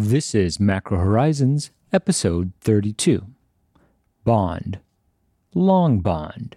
This 0.00 0.32
is 0.32 0.60
Macro 0.60 0.96
Horizons, 0.98 1.72
episode 1.92 2.52
32 2.60 3.26
Bond, 4.22 4.78
Long 5.56 5.98
Bond, 5.98 6.54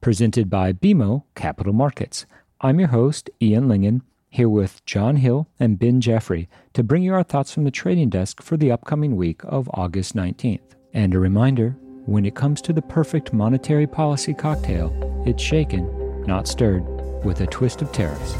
presented 0.00 0.50
by 0.50 0.72
BMO 0.72 1.22
Capital 1.36 1.72
Markets. 1.72 2.26
I'm 2.60 2.80
your 2.80 2.88
host, 2.88 3.30
Ian 3.40 3.68
Lyngen, 3.68 4.00
here 4.28 4.48
with 4.48 4.84
John 4.84 5.14
Hill 5.14 5.46
and 5.60 5.78
Ben 5.78 6.00
Jeffrey 6.00 6.48
to 6.72 6.82
bring 6.82 7.04
you 7.04 7.14
our 7.14 7.22
thoughts 7.22 7.54
from 7.54 7.62
the 7.62 7.70
trading 7.70 8.08
desk 8.08 8.42
for 8.42 8.56
the 8.56 8.72
upcoming 8.72 9.14
week 9.14 9.42
of 9.44 9.70
August 9.72 10.16
19th. 10.16 10.74
And 10.92 11.14
a 11.14 11.20
reminder 11.20 11.76
when 12.06 12.26
it 12.26 12.34
comes 12.34 12.60
to 12.62 12.72
the 12.72 12.82
perfect 12.82 13.32
monetary 13.32 13.86
policy 13.86 14.34
cocktail, 14.34 14.92
it's 15.24 15.40
shaken, 15.44 16.24
not 16.26 16.48
stirred, 16.48 16.84
with 17.24 17.40
a 17.40 17.46
twist 17.46 17.82
of 17.82 17.92
tariffs. 17.92 18.34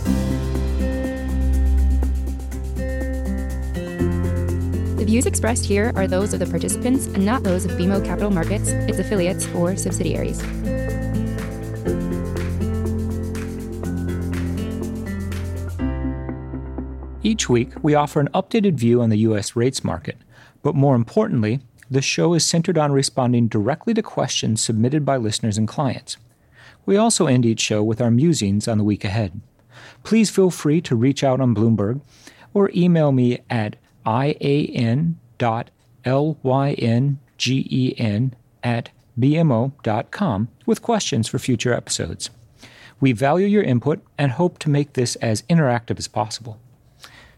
The 4.99 5.05
views 5.05 5.27
expressed 5.27 5.65
here 5.65 5.93
are 5.95 6.09
those 6.09 6.35
of 6.35 6.41
the 6.41 6.47
participants 6.47 7.07
and 7.07 7.25
not 7.25 7.45
those 7.45 7.65
of 7.65 7.71
BMO 7.71 8.05
Capital 8.05 8.33
Markets, 8.33 8.71
its 8.71 8.99
affiliates, 8.99 9.47
or 9.55 9.77
subsidiaries. 9.77 10.43
Each 17.23 17.49
week, 17.49 17.71
we 17.81 17.95
offer 17.95 18.19
an 18.19 18.29
updated 18.35 18.75
view 18.75 19.01
on 19.01 19.11
the 19.11 19.19
U.S. 19.19 19.55
rates 19.55 19.85
market, 19.85 20.17
but 20.63 20.75
more 20.75 20.97
importantly, 20.97 21.61
the 21.89 22.03
show 22.03 22.35
is 22.35 22.45
centered 22.45 22.77
on 22.77 22.91
responding 22.91 23.47
directly 23.47 23.95
to 23.95 24.03
questions 24.03 24.61
submitted 24.61 25.05
by 25.05 25.17
listeners 25.17 25.57
and 25.57 25.69
clients. 25.69 26.17
We 26.87 26.97
also 26.97 27.29
end 27.29 27.47
each 27.47 27.61
show 27.61 27.85
with 27.85 28.01
our 28.01 28.11
musings 28.11 28.67
on 28.67 28.79
the 28.79 28.85
week 28.85 29.05
ahead. 29.05 29.41
Please 30.03 30.29
feel 30.29 30.51
free 30.51 30.81
to 30.81 30.97
reach 30.97 31.23
out 31.23 31.41
on 31.41 31.55
Bloomberg 31.55 32.01
or 32.53 32.73
email 32.75 33.13
me 33.13 33.39
at 33.49 33.77
ian.lyngen 34.09 35.17
at 38.63 38.91
bmo.com 39.19 40.49
with 40.67 40.83
questions 40.83 41.29
for 41.29 41.39
future 41.39 41.73
episodes. 41.73 42.31
We 43.01 43.13
value 43.13 43.47
your 43.47 43.63
input 43.63 44.03
and 44.17 44.33
hope 44.33 44.59
to 44.61 44.71
make 44.71 44.95
this 44.95 45.17
as 45.17 45.43
interactive 45.43 45.99
as 45.99 46.09
possible. 46.09 46.59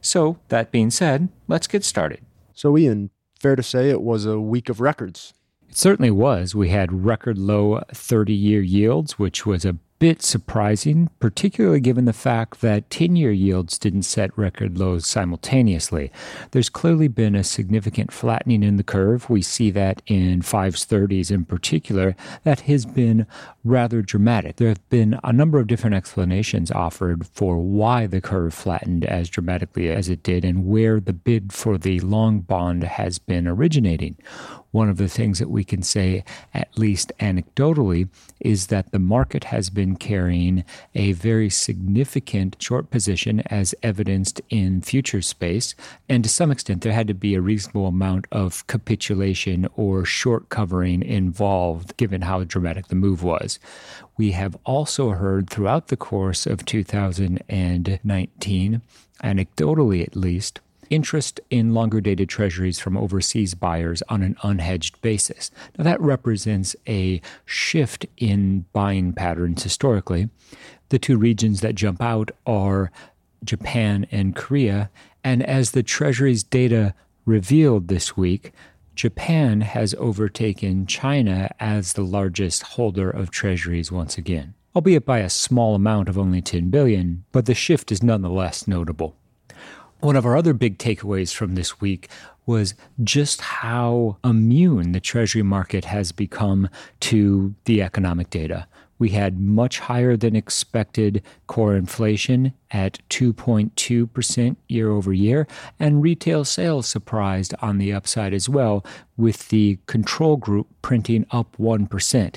So, 0.00 0.38
that 0.48 0.70
being 0.70 0.90
said, 0.90 1.28
let's 1.46 1.66
get 1.66 1.84
started. 1.84 2.20
So, 2.54 2.78
Ian, 2.78 3.10
fair 3.38 3.56
to 3.56 3.62
say 3.62 3.90
it 3.90 4.00
was 4.00 4.24
a 4.24 4.40
week 4.40 4.70
of 4.70 4.80
records. 4.80 5.34
It 5.68 5.76
certainly 5.76 6.10
was. 6.10 6.54
We 6.54 6.70
had 6.70 7.04
record 7.04 7.36
low 7.36 7.82
30 7.92 8.32
year 8.32 8.62
yields, 8.62 9.18
which 9.18 9.44
was 9.44 9.64
a 9.64 9.76
bit 10.00 10.22
surprising, 10.22 11.10
particularly 11.20 11.78
given 11.78 12.06
the 12.06 12.12
fact 12.14 12.62
that 12.62 12.88
10 12.88 13.16
year 13.16 13.30
yields 13.30 13.78
didn't 13.78 14.02
set 14.02 14.36
record 14.36 14.78
lows 14.78 15.06
simultaneously. 15.06 16.10
There's 16.52 16.70
clearly 16.70 17.06
been 17.06 17.36
a 17.36 17.44
significant 17.44 18.10
flattening 18.10 18.62
in 18.62 18.78
the 18.78 18.82
curve. 18.82 19.28
We 19.28 19.42
see 19.42 19.70
that 19.72 20.00
in 20.06 20.40
5s 20.40 20.86
30s 20.86 21.30
in 21.30 21.44
particular. 21.44 22.16
That 22.44 22.60
has 22.60 22.86
been 22.86 23.26
rather 23.62 24.00
dramatic. 24.00 24.56
There 24.56 24.68
have 24.68 24.88
been 24.88 25.20
a 25.22 25.34
number 25.34 25.58
of 25.60 25.66
different 25.66 25.94
explanations 25.94 26.70
offered 26.70 27.26
for 27.26 27.58
why 27.58 28.06
the 28.06 28.22
curve 28.22 28.54
flattened 28.54 29.04
as 29.04 29.28
dramatically 29.28 29.90
as 29.90 30.08
it 30.08 30.22
did 30.22 30.46
and 30.46 30.66
where 30.66 30.98
the 30.98 31.12
bid 31.12 31.52
for 31.52 31.76
the 31.76 32.00
long 32.00 32.40
bond 32.40 32.84
has 32.84 33.18
been 33.18 33.46
originating. 33.46 34.16
One 34.72 34.88
of 34.88 34.98
the 34.98 35.08
things 35.08 35.40
that 35.40 35.50
we 35.50 35.64
can 35.64 35.82
say, 35.82 36.22
at 36.54 36.78
least 36.78 37.10
anecdotally, 37.18 38.08
is 38.38 38.68
that 38.68 38.92
the 38.92 39.00
market 39.00 39.42
has 39.44 39.68
been 39.68 39.96
carrying 39.96 40.64
a 40.94 41.10
very 41.12 41.50
significant 41.50 42.54
short 42.60 42.90
position 42.90 43.40
as 43.46 43.74
evidenced 43.82 44.40
in 44.48 44.80
future 44.80 45.22
space. 45.22 45.74
And 46.08 46.22
to 46.22 46.30
some 46.30 46.52
extent, 46.52 46.82
there 46.82 46.92
had 46.92 47.08
to 47.08 47.14
be 47.14 47.34
a 47.34 47.40
reasonable 47.40 47.86
amount 47.86 48.26
of 48.30 48.64
capitulation 48.68 49.66
or 49.74 50.04
short 50.04 50.50
covering 50.50 51.02
involved, 51.02 51.96
given 51.96 52.22
how 52.22 52.44
dramatic 52.44 52.86
the 52.86 52.94
move 52.94 53.24
was. 53.24 53.58
We 54.16 54.30
have 54.32 54.56
also 54.64 55.10
heard 55.10 55.50
throughout 55.50 55.88
the 55.88 55.96
course 55.96 56.46
of 56.46 56.64
2019, 56.64 58.82
anecdotally 59.22 60.02
at 60.06 60.16
least, 60.16 60.60
interest 60.90 61.40
in 61.48 61.72
longer 61.72 62.00
dated 62.00 62.28
treasuries 62.28 62.78
from 62.78 62.96
overseas 62.96 63.54
buyers 63.54 64.02
on 64.08 64.22
an 64.22 64.36
unhedged 64.42 65.00
basis. 65.00 65.50
Now, 65.78 65.84
that 65.84 66.00
represents 66.00 66.76
a 66.86 67.20
shift 67.46 68.06
in 68.16 68.66
buying 68.72 69.12
patterns 69.12 69.62
historically. 69.62 70.28
The 70.90 70.98
two 70.98 71.16
regions 71.16 71.60
that 71.60 71.76
jump 71.76 72.02
out 72.02 72.30
are 72.46 72.90
Japan 73.44 74.06
and 74.10 74.36
Korea. 74.36 74.90
And 75.24 75.42
as 75.44 75.70
the 75.70 75.82
Treasury's 75.82 76.42
data 76.42 76.94
revealed 77.24 77.88
this 77.88 78.16
week, 78.16 78.52
Japan 78.94 79.62
has 79.62 79.94
overtaken 79.94 80.86
China 80.86 81.50
as 81.58 81.94
the 81.94 82.02
largest 82.02 82.62
holder 82.62 83.08
of 83.08 83.30
treasuries 83.30 83.90
once 83.90 84.18
again, 84.18 84.52
albeit 84.76 85.06
by 85.06 85.20
a 85.20 85.30
small 85.30 85.74
amount 85.74 86.08
of 86.08 86.18
only 86.18 86.42
10 86.42 86.68
billion, 86.68 87.24
but 87.32 87.46
the 87.46 87.54
shift 87.54 87.90
is 87.90 88.02
nonetheless 88.02 88.68
notable. 88.68 89.16
One 90.00 90.16
of 90.16 90.24
our 90.24 90.34
other 90.34 90.54
big 90.54 90.78
takeaways 90.78 91.34
from 91.34 91.56
this 91.56 91.78
week 91.78 92.08
was 92.46 92.72
just 93.04 93.42
how 93.42 94.16
immune 94.24 94.92
the 94.92 95.00
Treasury 95.00 95.42
market 95.42 95.84
has 95.84 96.10
become 96.10 96.70
to 97.00 97.54
the 97.66 97.82
economic 97.82 98.30
data. 98.30 98.66
We 98.98 99.10
had 99.10 99.38
much 99.38 99.78
higher 99.80 100.16
than 100.16 100.34
expected 100.34 101.22
core 101.48 101.76
inflation 101.76 102.54
at 102.70 102.98
2.2% 103.10 104.56
year 104.68 104.90
over 104.90 105.12
year, 105.12 105.46
and 105.78 106.02
retail 106.02 106.46
sales 106.46 106.86
surprised 106.88 107.54
on 107.60 107.76
the 107.76 107.92
upside 107.92 108.32
as 108.32 108.48
well, 108.48 108.82
with 109.18 109.50
the 109.50 109.78
control 109.84 110.38
group 110.38 110.66
printing 110.80 111.26
up 111.30 111.54
1%. 111.58 112.36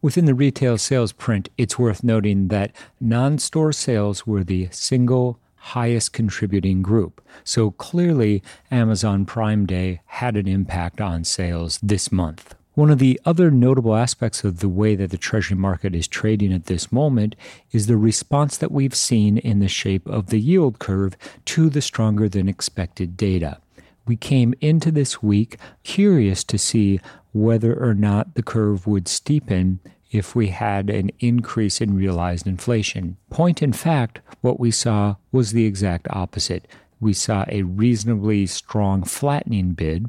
Within 0.00 0.24
the 0.26 0.34
retail 0.34 0.78
sales 0.78 1.12
print, 1.12 1.48
it's 1.58 1.80
worth 1.80 2.04
noting 2.04 2.46
that 2.48 2.72
non 3.00 3.38
store 3.38 3.72
sales 3.72 4.24
were 4.24 4.44
the 4.44 4.68
single 4.70 5.40
highest 5.62 6.12
contributing 6.12 6.82
group. 6.82 7.20
So 7.44 7.70
clearly, 7.70 8.42
Amazon 8.70 9.24
Prime 9.24 9.64
Day 9.64 10.00
had 10.06 10.36
an 10.36 10.48
impact 10.48 11.00
on 11.00 11.22
sales 11.22 11.78
this 11.80 12.10
month. 12.10 12.54
One 12.74 12.90
of 12.90 12.98
the 12.98 13.20
other 13.24 13.50
notable 13.50 13.94
aspects 13.94 14.42
of 14.42 14.58
the 14.58 14.68
way 14.68 14.96
that 14.96 15.10
the 15.10 15.18
Treasury 15.18 15.56
market 15.56 15.94
is 15.94 16.08
trading 16.08 16.52
at 16.52 16.66
this 16.66 16.90
moment 16.90 17.36
is 17.70 17.86
the 17.86 17.96
response 17.96 18.56
that 18.56 18.72
we've 18.72 18.94
seen 18.94 19.38
in 19.38 19.60
the 19.60 19.68
shape 19.68 20.06
of 20.08 20.28
the 20.28 20.40
yield 20.40 20.80
curve 20.80 21.16
to 21.44 21.70
the 21.70 21.82
stronger 21.82 22.28
than 22.28 22.48
expected 22.48 23.16
data. 23.16 23.58
We 24.04 24.16
came 24.16 24.54
into 24.60 24.90
this 24.90 25.22
week 25.22 25.58
curious 25.84 26.42
to 26.44 26.58
see 26.58 26.98
whether 27.32 27.72
or 27.72 27.94
not 27.94 28.34
the 28.34 28.42
curve 28.42 28.86
would 28.86 29.04
steepen 29.04 29.78
if 30.12 30.34
we 30.34 30.48
had 30.48 30.90
an 30.90 31.10
increase 31.18 31.80
in 31.80 31.96
realized 31.96 32.46
inflation. 32.46 33.16
Point 33.30 33.62
in 33.62 33.72
fact, 33.72 34.20
what 34.42 34.60
we 34.60 34.70
saw 34.70 35.16
was 35.32 35.52
the 35.52 35.66
exact 35.66 36.06
opposite. 36.10 36.68
We 37.00 37.14
saw 37.14 37.44
a 37.48 37.62
reasonably 37.62 38.46
strong 38.46 39.02
flattening 39.02 39.72
bid 39.72 40.08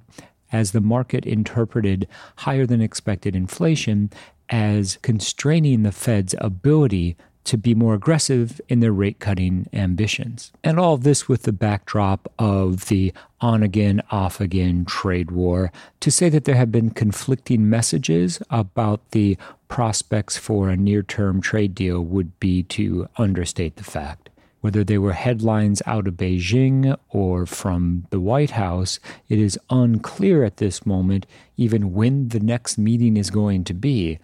as 0.51 0.71
the 0.71 0.81
market 0.81 1.25
interpreted 1.25 2.07
higher 2.37 2.65
than 2.65 2.81
expected 2.81 3.35
inflation 3.35 4.11
as 4.49 4.99
constraining 5.01 5.81
the 5.81 5.91
Fed's 5.91 6.35
ability 6.37 7.17
to 7.45 7.57
be 7.57 7.75
more 7.75 7.93
aggressive 7.93 8.61
in 8.69 8.79
their 8.79 8.91
rate 8.91 9.19
cutting 9.19 9.67
ambitions. 9.73 10.51
And 10.63 10.79
all 10.79 10.93
of 10.93 11.03
this 11.03 11.27
with 11.27 11.43
the 11.43 11.51
backdrop 11.51 12.31
of 12.39 12.87
the 12.87 13.13
on 13.41 13.63
again, 13.63 14.01
off 14.11 14.39
again 14.39 14.85
trade 14.85 15.31
war. 15.31 15.71
To 15.99 16.11
say 16.11 16.29
that 16.29 16.45
there 16.45 16.55
have 16.55 16.71
been 16.71 16.91
conflicting 16.91 17.69
messages 17.69 18.41
about 18.49 19.11
the 19.11 19.37
prospects 19.67 20.37
for 20.37 20.69
a 20.69 20.77
near 20.77 21.03
term 21.03 21.41
trade 21.41 21.75
deal 21.75 22.01
would 22.01 22.39
be 22.39 22.63
to 22.63 23.09
understate 23.17 23.75
the 23.75 23.83
fact. 23.83 24.29
Whether 24.61 24.85
they 24.85 24.97
were 24.97 25.11
headlines 25.11 25.81
out 25.85 26.07
of 26.07 26.13
Beijing 26.13 26.97
or 27.09 27.45
from 27.45 28.07
the 28.11 28.21
White 28.21 28.51
House, 28.51 28.97
it 29.27 29.37
is 29.37 29.59
unclear 29.69 30.45
at 30.45 30.55
this 30.55 30.85
moment 30.85 31.25
even 31.57 31.91
when 31.91 32.29
the 32.29 32.39
next 32.39 32.77
meeting 32.77 33.17
is 33.17 33.29
going 33.29 33.65
to 33.65 33.73
be 33.73 34.19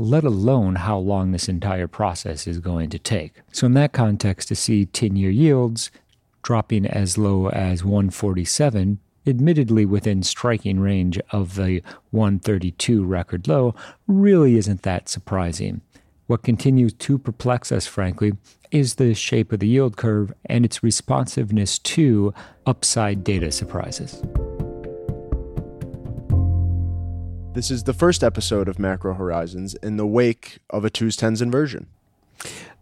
let 0.00 0.24
alone 0.24 0.76
how 0.76 0.98
long 0.98 1.32
this 1.32 1.48
entire 1.48 1.86
process 1.86 2.46
is 2.46 2.58
going 2.58 2.90
to 2.90 2.98
take. 2.98 3.42
So, 3.52 3.66
in 3.66 3.74
that 3.74 3.92
context, 3.92 4.48
to 4.48 4.56
see 4.56 4.86
10 4.86 5.16
year 5.16 5.30
yields 5.30 5.90
dropping 6.42 6.86
as 6.86 7.18
low 7.18 7.48
as 7.50 7.84
147, 7.84 8.98
admittedly 9.26 9.84
within 9.84 10.22
striking 10.22 10.80
range 10.80 11.20
of 11.30 11.54
the 11.56 11.82
132 12.10 13.04
record 13.04 13.46
low, 13.46 13.74
really 14.06 14.56
isn't 14.56 14.82
that 14.82 15.08
surprising. 15.08 15.82
What 16.26 16.42
continues 16.42 16.92
to 16.94 17.18
perplex 17.18 17.70
us, 17.72 17.86
frankly, 17.86 18.32
is 18.70 18.94
the 18.94 19.14
shape 19.14 19.52
of 19.52 19.60
the 19.60 19.68
yield 19.68 19.96
curve 19.96 20.32
and 20.46 20.64
its 20.64 20.82
responsiveness 20.82 21.78
to 21.80 22.32
upside 22.66 23.24
data 23.24 23.50
surprises. 23.50 24.22
This 27.52 27.72
is 27.72 27.82
the 27.82 27.92
first 27.92 28.22
episode 28.22 28.68
of 28.68 28.78
Macro 28.78 29.12
Horizons 29.12 29.74
in 29.74 29.96
the 29.96 30.06
wake 30.06 30.60
of 30.70 30.84
a 30.84 30.90
twos 30.90 31.16
tens 31.16 31.42
inversion. 31.42 31.88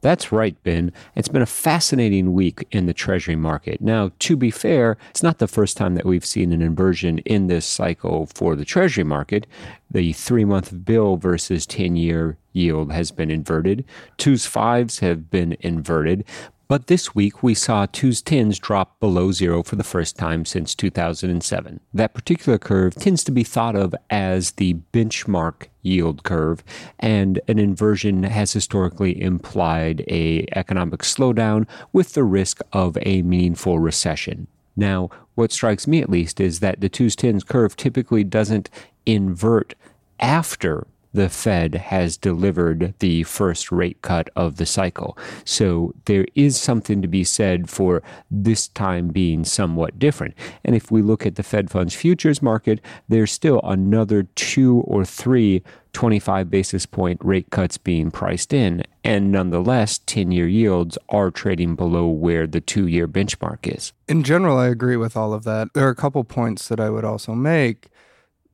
That's 0.03 0.31
right, 0.31 0.63
Ben. 0.63 0.93
It's 1.17 1.29
been 1.29 1.41
a 1.41 1.47
fascinating 1.47 2.35
week 2.35 2.69
in 2.71 2.85
the 2.85 2.93
Treasury 2.93 3.35
market. 3.35 3.81
Now, 3.81 4.13
to 4.19 4.37
be 4.37 4.51
fair, 4.51 4.99
it's 5.09 5.23
not 5.23 5.39
the 5.39 5.49
first 5.49 5.79
time 5.79 5.95
that 5.95 6.05
we've 6.05 6.25
seen 6.25 6.53
an 6.53 6.61
inversion 6.61 7.19
in 7.21 7.47
this 7.47 7.65
cycle 7.65 8.27
for 8.35 8.55
the 8.55 8.67
Treasury 8.67 9.05
market. 9.05 9.47
The 9.91 10.13
three 10.13 10.45
month 10.45 10.85
bill 10.85 11.17
versus 11.17 11.67
10 11.67 11.97
year 11.97 12.37
yield 12.53 12.93
has 12.93 13.11
been 13.11 13.31
inverted. 13.31 13.87
Twos 14.19 14.45
fives 14.45 14.99
have 14.99 15.31
been 15.31 15.57
inverted. 15.61 16.27
But 16.69 16.89
this 16.89 17.15
week 17.15 17.43
we 17.43 17.55
saw 17.55 17.87
twos 17.87 18.21
tens 18.21 18.59
drop 18.59 19.01
below 19.01 19.33
zero 19.33 19.63
for 19.63 19.77
the 19.77 19.83
first 19.83 20.19
time 20.19 20.45
since 20.45 20.75
2007. 20.75 21.81
That 21.95 22.13
particular 22.13 22.59
curve 22.59 22.95
tends 22.95 23.25
to 23.25 23.33
be 23.33 23.43
thought 23.43 23.75
of 23.75 23.95
as 24.11 24.53
the 24.53 24.77
benchmark 24.93 25.69
yield 25.81 26.25
curve, 26.25 26.63
and 27.01 27.41
an 27.49 27.59
inversion 27.59 28.23
has 28.25 28.53
historically 28.53 29.19
implied 29.19 30.05
a 30.09 30.45
economic 30.55 31.01
slowdown 31.01 31.67
with 31.95 32.13
the 32.13 32.25
risk 32.25 32.61
of 32.75 32.99
a 33.01 33.23
meaningful 33.23 33.79
recession. 33.79 34.47
Now, 34.77 35.09
what 35.37 35.53
strikes 35.53 35.87
me 35.87 36.03
at 36.03 36.11
least 36.11 36.39
is 36.39 36.61
that 36.61 36.83
the 36.83 36.91
twos 36.91 37.17
tens 37.17 37.45
curve 37.45 37.77
typically 37.77 38.25
doesn't 38.25 38.69
invert 39.07 39.75
after 40.21 40.87
the 41.13 41.29
Fed 41.29 41.75
has 41.75 42.17
delivered 42.17 42.95
the 42.99 43.23
first 43.25 43.73
rate 43.73 44.01
cut 44.03 44.29
of 44.37 44.57
the 44.57 44.67
cycle. 44.67 45.17
So 45.45 45.95
there 46.05 46.27
is 46.35 46.61
something 46.61 47.03
to 47.03 47.09
be 47.09 47.25
said 47.25 47.71
for 47.71 48.03
this 48.31 48.69
time 48.69 49.09
being 49.09 49.45
somewhat 49.45 49.99
different. 49.99 50.35
And 50.65 50.77
if 50.77 50.91
we 50.91 51.03
look 51.03 51.27
at 51.27 51.37
the 51.37 51.43
Fed 51.43 51.71
funds 51.71 51.95
futures 51.95 52.43
market, 52.43 52.81
there's 53.09 53.33
still 53.33 53.61
another 53.65 54.25
two 54.35 54.81
or 54.87 55.05
three 55.05 55.63
25 55.93 56.51
basis 56.51 56.87
point 56.87 57.19
rate 57.25 57.51
cuts 57.51 57.79
being 57.79 58.11
priced 58.11 58.53
in. 58.53 58.83
And 59.03 59.33
nonetheless, 59.33 59.99
10 59.99 60.31
year 60.31 60.47
yields 60.47 60.99
are 61.09 61.31
trading 61.31 61.75
below 61.75 62.07
where 62.07 62.47
the 62.47 62.61
two 62.61 62.87
year 62.87 63.09
benchmark 63.09 63.75
is. 63.75 63.93
In 64.07 64.23
general, 64.23 64.59
I 64.59 64.69
agree 64.69 64.97
with 64.97 65.17
all 65.17 65.33
of 65.33 65.45
that. 65.45 65.69
There 65.75 65.87
are 65.87 65.91
a 65.91 65.97
couple 65.97 66.23
points 66.25 66.69
that 66.69 66.79
I 66.79 66.91
would 66.91 67.05
also 67.05 67.35
make 67.35 67.89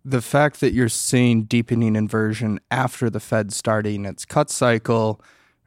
the 0.04 0.22
fact 0.22 0.60
that 0.60 0.74
you're 0.74 0.88
seeing 0.88 1.44
deepening 1.44 1.96
inversion 1.96 2.60
after 2.70 3.08
the 3.08 3.20
Fed 3.20 3.52
starting 3.52 4.04
its 4.04 4.24
cut 4.24 4.50
cycle 4.50 5.20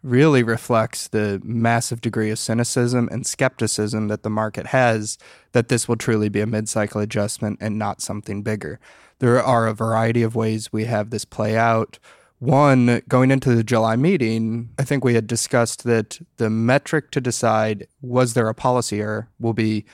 really 0.04 0.44
reflects 0.44 1.08
the 1.08 1.42
massive 1.44 2.02
degree 2.02 2.30
of 2.30 2.38
cynicism 2.38 3.10
and 3.12 3.26
skepticism 3.26 4.08
that 4.10 4.22
the 4.22 4.30
market 4.30 4.68
has 4.68 5.18
that 5.54 5.70
this 5.70 5.88
will 5.88 5.96
truly 5.96 6.30
be 6.30 6.40
a 6.40 6.46
mid 6.46 6.70
cycle 6.70 7.02
adjustment 7.02 7.58
and 7.60 7.80
not 7.80 8.02
something 8.02 8.44
bigger. 8.44 8.80
There 9.20 9.44
are 9.44 9.68
a 9.68 9.74
variety 9.74 10.22
of 10.22 10.36
ways 10.36 10.72
we 10.72 10.86
have 10.86 11.10
this 11.10 11.26
play 11.26 11.58
out. 11.58 11.98
One, 12.40 13.02
going 13.10 13.32
into 13.32 13.56
the 13.56 13.64
July 13.64 13.96
meeting, 13.96 14.70
I 14.78 14.84
think 14.84 15.04
we 15.04 15.16
had 15.16 15.26
discussed 15.26 15.84
that 15.86 16.20
the 16.38 16.52
metric 16.52 17.10
to 17.12 17.22
decide 17.22 17.88
was 18.02 18.36
there 18.36 18.48
a 18.48 18.54
policy 18.54 19.02
error 19.02 19.30
will 19.40 19.54
be 19.54 19.86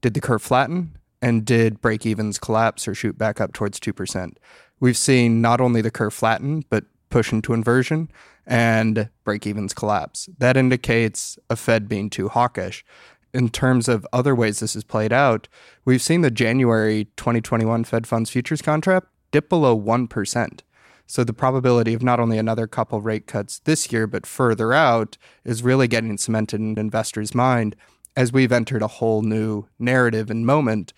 did 0.00 0.14
the 0.14 0.20
curve 0.20 0.40
flatten 0.40 0.96
and 1.22 1.44
did 1.44 1.80
break 1.80 2.06
evens 2.06 2.38
collapse 2.38 2.88
or 2.88 2.94
shoot 2.94 3.18
back 3.18 3.40
up 3.40 3.52
towards 3.52 3.78
2%. 3.80 4.32
We've 4.78 4.96
seen 4.96 5.40
not 5.40 5.60
only 5.60 5.80
the 5.80 5.90
curve 5.90 6.14
flatten, 6.14 6.64
but 6.70 6.84
push 7.10 7.32
into 7.32 7.52
inversion 7.52 8.10
and 8.46 9.10
break 9.24 9.46
evens 9.46 9.74
collapse. 9.74 10.28
That 10.38 10.56
indicates 10.56 11.38
a 11.50 11.56
Fed 11.56 11.88
being 11.88 12.08
too 12.08 12.28
hawkish. 12.28 12.84
In 13.32 13.48
terms 13.48 13.88
of 13.88 14.06
other 14.12 14.34
ways 14.34 14.60
this 14.60 14.74
has 14.74 14.84
played 14.84 15.12
out, 15.12 15.48
we've 15.84 16.02
seen 16.02 16.22
the 16.22 16.30
January 16.30 17.06
2021 17.16 17.84
Fed 17.84 18.06
funds 18.06 18.30
futures 18.30 18.62
contract 18.62 19.06
dip 19.30 19.48
below 19.48 19.78
1%. 19.78 20.60
So 21.06 21.24
the 21.24 21.32
probability 21.32 21.92
of 21.94 22.02
not 22.02 22.20
only 22.20 22.38
another 22.38 22.66
couple 22.66 23.00
rate 23.02 23.26
cuts 23.26 23.58
this 23.60 23.92
year, 23.92 24.06
but 24.06 24.26
further 24.26 24.72
out 24.72 25.18
is 25.44 25.62
really 25.62 25.88
getting 25.88 26.16
cemented 26.16 26.60
in 26.60 26.78
investors' 26.78 27.34
mind 27.34 27.76
as 28.16 28.32
we've 28.32 28.52
entered 28.52 28.82
a 28.82 28.88
whole 28.88 29.22
new 29.22 29.66
narrative 29.78 30.30
and 30.30 30.44
moment, 30.46 30.92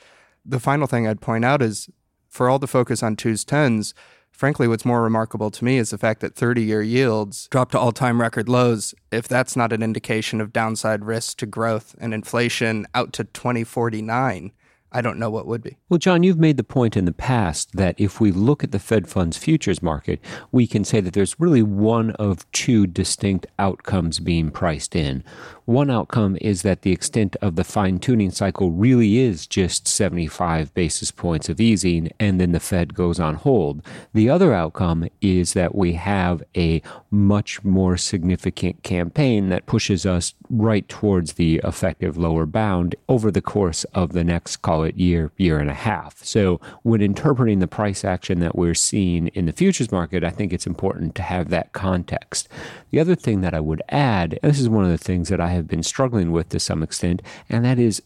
the 0.44 0.60
final 0.60 0.86
thing 0.86 1.06
I'd 1.06 1.20
point 1.20 1.44
out 1.44 1.62
is 1.62 1.88
for 2.28 2.48
all 2.48 2.58
the 2.58 2.66
focus 2.66 3.02
on 3.02 3.16
twos, 3.16 3.44
tens, 3.44 3.94
frankly, 4.30 4.66
what's 4.66 4.84
more 4.84 5.02
remarkable 5.02 5.50
to 5.50 5.64
me 5.64 5.76
is 5.78 5.90
the 5.90 5.98
fact 5.98 6.20
that 6.20 6.34
30 6.34 6.62
year 6.62 6.82
yields 6.82 7.46
dropped 7.48 7.72
to 7.72 7.78
all 7.78 7.92
time 7.92 8.20
record 8.20 8.48
lows. 8.48 8.94
If 9.10 9.28
that's 9.28 9.56
not 9.56 9.72
an 9.72 9.82
indication 9.82 10.40
of 10.40 10.52
downside 10.52 11.04
risk 11.04 11.38
to 11.38 11.46
growth 11.46 11.94
and 12.00 12.14
inflation 12.14 12.86
out 12.94 13.12
to 13.14 13.24
2049, 13.24 14.52
I 14.92 15.00
don't 15.00 15.18
know 15.18 15.30
what 15.30 15.46
would 15.46 15.62
be. 15.62 15.78
Well, 15.88 15.98
John, 15.98 16.22
you've 16.22 16.38
made 16.38 16.58
the 16.58 16.64
point 16.64 16.96
in 16.96 17.06
the 17.06 17.12
past 17.12 17.72
that 17.76 17.94
if 17.98 18.20
we 18.20 18.30
look 18.30 18.62
at 18.62 18.72
the 18.72 18.78
Fed 18.78 19.08
funds 19.08 19.38
futures 19.38 19.82
market, 19.82 20.20
we 20.50 20.66
can 20.66 20.84
say 20.84 21.00
that 21.00 21.14
there's 21.14 21.40
really 21.40 21.62
one 21.62 22.10
of 22.12 22.50
two 22.52 22.86
distinct 22.86 23.46
outcomes 23.58 24.20
being 24.20 24.50
priced 24.50 24.94
in. 24.94 25.24
One 25.64 25.90
outcome 25.90 26.36
is 26.40 26.62
that 26.62 26.82
the 26.82 26.92
extent 26.92 27.36
of 27.40 27.56
the 27.56 27.64
fine 27.64 28.00
tuning 28.00 28.32
cycle 28.32 28.72
really 28.72 29.18
is 29.18 29.46
just 29.46 29.88
75 29.88 30.74
basis 30.74 31.10
points 31.10 31.48
of 31.48 31.60
easing, 31.60 32.10
and 32.20 32.38
then 32.38 32.52
the 32.52 32.60
Fed 32.60 32.94
goes 32.94 33.18
on 33.18 33.36
hold. 33.36 33.80
The 34.12 34.28
other 34.28 34.52
outcome 34.52 35.08
is 35.20 35.54
that 35.54 35.74
we 35.74 35.94
have 35.94 36.42
a 36.56 36.82
much 37.10 37.64
more 37.64 37.96
significant 37.96 38.82
campaign 38.82 39.48
that 39.48 39.66
pushes 39.66 40.04
us 40.04 40.34
right 40.50 40.86
towards 40.88 41.34
the 41.34 41.60
effective 41.64 42.18
lower 42.18 42.44
bound 42.44 42.94
over 43.08 43.30
the 43.30 43.40
course 43.40 43.84
of 43.94 44.12
the 44.12 44.24
next, 44.24 44.56
call 44.58 44.81
it 44.82 44.96
year, 44.96 45.32
year 45.36 45.58
and 45.58 45.70
a 45.70 45.74
half. 45.74 46.24
So, 46.24 46.60
when 46.82 47.00
interpreting 47.00 47.58
the 47.58 47.66
price 47.66 48.04
action 48.04 48.40
that 48.40 48.56
we're 48.56 48.74
seeing 48.74 49.28
in 49.28 49.46
the 49.46 49.52
futures 49.52 49.92
market, 49.92 50.24
I 50.24 50.30
think 50.30 50.52
it's 50.52 50.66
important 50.66 51.14
to 51.16 51.22
have 51.22 51.48
that 51.50 51.72
context. 51.72 52.48
The 52.90 53.00
other 53.00 53.14
thing 53.14 53.40
that 53.40 53.54
I 53.54 53.60
would 53.60 53.82
add, 53.88 54.38
this 54.42 54.60
is 54.60 54.68
one 54.68 54.84
of 54.84 54.90
the 54.90 54.98
things 54.98 55.28
that 55.28 55.40
I 55.40 55.48
have 55.50 55.66
been 55.66 55.82
struggling 55.82 56.32
with 56.32 56.48
to 56.50 56.60
some 56.60 56.82
extent, 56.82 57.22
and 57.48 57.64
that 57.64 57.78
is 57.78 58.02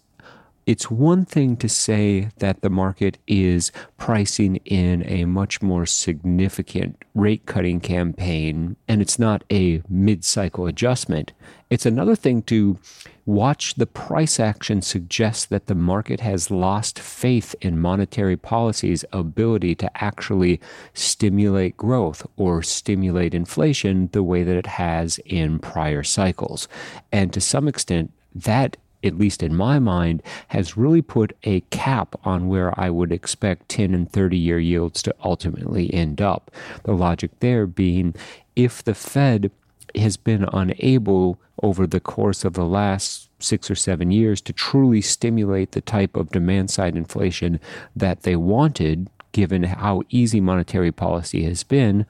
it's 0.67 0.91
one 0.91 1.25
thing 1.25 1.57
to 1.59 1.69
say 1.69 2.29
that 2.39 2.61
the 2.61 2.69
market 2.69 3.19
is 3.29 3.71
pricing 3.99 4.57
in 4.65 5.07
a 5.07 5.25
much 5.25 5.63
more 5.63 5.87
significant 5.87 7.01
rate 7.15 7.47
cutting 7.47 7.79
campaign 7.79 8.75
and 8.89 9.01
it's 9.01 9.17
not 9.17 9.45
a 9.51 9.81
mid 9.89 10.25
cycle 10.25 10.67
adjustment. 10.67 11.33
It's 11.71 11.87
another 11.87 12.17
thing 12.17 12.43
to 12.43 12.79
watch 13.27 13.75
the 13.75 13.87
price 13.87 14.41
action 14.41 14.83
suggest 14.83 15.51
that 15.51 15.67
the 15.67 15.75
market 15.75 16.19
has 16.21 16.51
lost 16.51 16.99
faith 16.99 17.55
in 17.61 17.79
monetary 17.79 18.37
policy's 18.37 19.05
ability 19.13 19.77
to 19.77 20.03
actually 20.03 20.61
stimulate 20.95 21.77
growth 21.77 22.27
or 22.37 22.63
stimulate 22.63 23.35
inflation 23.35 24.09
the 24.13 24.23
way 24.23 24.43
that 24.43 24.57
it 24.57 24.67
has 24.67 25.19
in 25.25 25.61
prior 25.61 26.03
cycles. 26.03 26.67
And 27.13 27.33
to 27.33 27.41
some 27.41 27.69
extent, 27.69 28.13
that 28.35 28.77
at 29.07 29.19
least 29.19 29.43
in 29.43 29.55
my 29.55 29.79
mind, 29.79 30.23
has 30.49 30.77
really 30.77 31.03
put 31.03 31.37
a 31.45 31.61
cap 31.71 32.15
on 32.25 32.49
where 32.49 32.79
I 32.79 32.91
would 32.91 33.13
expect 33.13 33.69
10 33.69 33.95
and 33.95 34.11
30 34.11 34.37
year 34.37 34.59
yields 34.59 35.03
to 35.03 35.15
ultimately 35.25 35.93
end 35.93 36.21
up. 36.21 36.51
The 36.85 36.93
logic 36.93 37.31
there 37.41 37.67
being 37.67 38.15
if 38.55 38.83
the 38.83 38.95
Fed 38.95 39.51
has 39.95 40.17
been 40.17 40.49
unable 40.53 41.39
over 41.63 41.87
the 41.87 42.01
course 42.01 42.45
of 42.45 42.55
the 42.55 42.65
last 42.65 43.31
six 43.39 43.71
or 43.71 43.75
seven 43.75 44.11
years 44.11 44.41
to 44.43 44.53
truly 44.53 45.01
stimulate 45.01 45.73
the 45.73 45.81
type 45.81 46.17
of 46.17 46.31
demand 46.31 46.71
side 46.71 46.97
inflation 46.97 47.61
that 47.95 48.23
they 48.23 48.37
wanted, 48.37 49.09
given 49.33 49.63
how 49.63 50.03
easy 50.11 50.41
monetary 50.41 50.93
policy 50.93 51.45
has 51.45 51.63
been, 51.63 52.07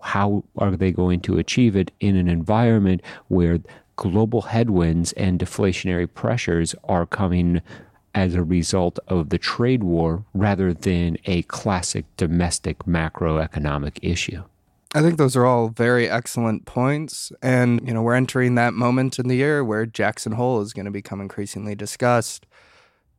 how 0.00 0.44
are 0.56 0.76
they 0.76 0.92
going 0.92 1.20
to 1.20 1.38
achieve 1.38 1.76
it 1.76 1.90
in 2.00 2.16
an 2.16 2.28
environment 2.28 3.02
where 3.28 3.58
global 3.98 4.42
headwinds 4.42 5.12
and 5.14 5.40
deflationary 5.40 6.08
pressures 6.12 6.72
are 6.84 7.04
coming 7.04 7.60
as 8.14 8.32
a 8.34 8.44
result 8.44 8.98
of 9.08 9.30
the 9.30 9.38
trade 9.38 9.82
war 9.82 10.24
rather 10.32 10.72
than 10.72 11.18
a 11.26 11.42
classic 11.42 12.04
domestic 12.16 12.84
macroeconomic 12.84 13.98
issue. 14.00 14.44
I 14.94 15.02
think 15.02 15.18
those 15.18 15.34
are 15.36 15.44
all 15.44 15.68
very 15.68 16.08
excellent 16.08 16.64
points. 16.64 17.32
And, 17.42 17.86
you 17.86 17.92
know, 17.92 18.00
we're 18.00 18.14
entering 18.14 18.54
that 18.54 18.72
moment 18.72 19.18
in 19.18 19.26
the 19.26 19.36
year 19.36 19.64
where 19.64 19.84
Jackson 19.84 20.32
Hole 20.32 20.60
is 20.60 20.72
going 20.72 20.86
to 20.86 20.92
become 20.92 21.20
increasingly 21.20 21.74
discussed. 21.74 22.46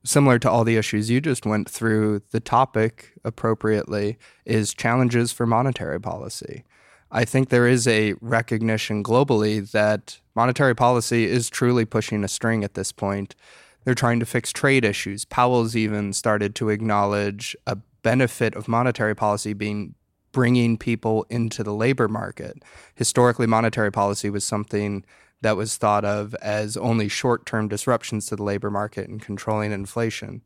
Similar 0.05 0.39
to 0.39 0.49
all 0.49 0.63
the 0.63 0.77
issues 0.77 1.09
you 1.09 1.19
just 1.19 1.45
went 1.45 1.69
through, 1.69 2.21
the 2.31 2.39
topic 2.39 3.11
appropriately 3.25 4.17
is 4.45 4.73
challenges 4.73 5.33
for 5.33 5.45
monetary 5.45 5.99
policy. 5.99 6.63
I 7.11 7.25
think 7.25 7.49
there 7.49 7.67
is 7.67 7.87
a 7.87 8.13
recognition 8.21 9.03
globally 9.03 9.69
that 9.71 10.19
monetary 10.35 10.75
policy 10.75 11.25
is 11.25 11.49
truly 11.49 11.85
pushing 11.85 12.23
a 12.23 12.27
string 12.27 12.63
at 12.63 12.75
this 12.75 12.91
point. 12.91 13.35
They're 13.83 13.95
trying 13.95 14.19
to 14.19 14.25
fix 14.25 14.51
trade 14.51 14.85
issues. 14.85 15.25
Powell's 15.25 15.75
even 15.75 16.13
started 16.13 16.53
to 16.55 16.69
acknowledge 16.69 17.55
a 17.65 17.77
benefit 18.03 18.55
of 18.55 18.67
monetary 18.67 19.15
policy 19.15 19.53
being 19.53 19.95
bringing 20.31 20.77
people 20.77 21.25
into 21.29 21.63
the 21.63 21.73
labor 21.73 22.07
market. 22.07 22.61
Historically, 22.95 23.47
monetary 23.47 23.91
policy 23.91 24.29
was 24.29 24.45
something 24.45 25.03
that 25.41 25.57
was 25.57 25.77
thought 25.77 26.05
of 26.05 26.35
as 26.35 26.77
only 26.77 27.07
short 27.07 27.45
term 27.45 27.67
disruptions 27.67 28.27
to 28.27 28.35
the 28.35 28.43
labor 28.43 28.69
market 28.69 29.09
and 29.09 29.21
controlling 29.21 29.71
inflation. 29.71 30.41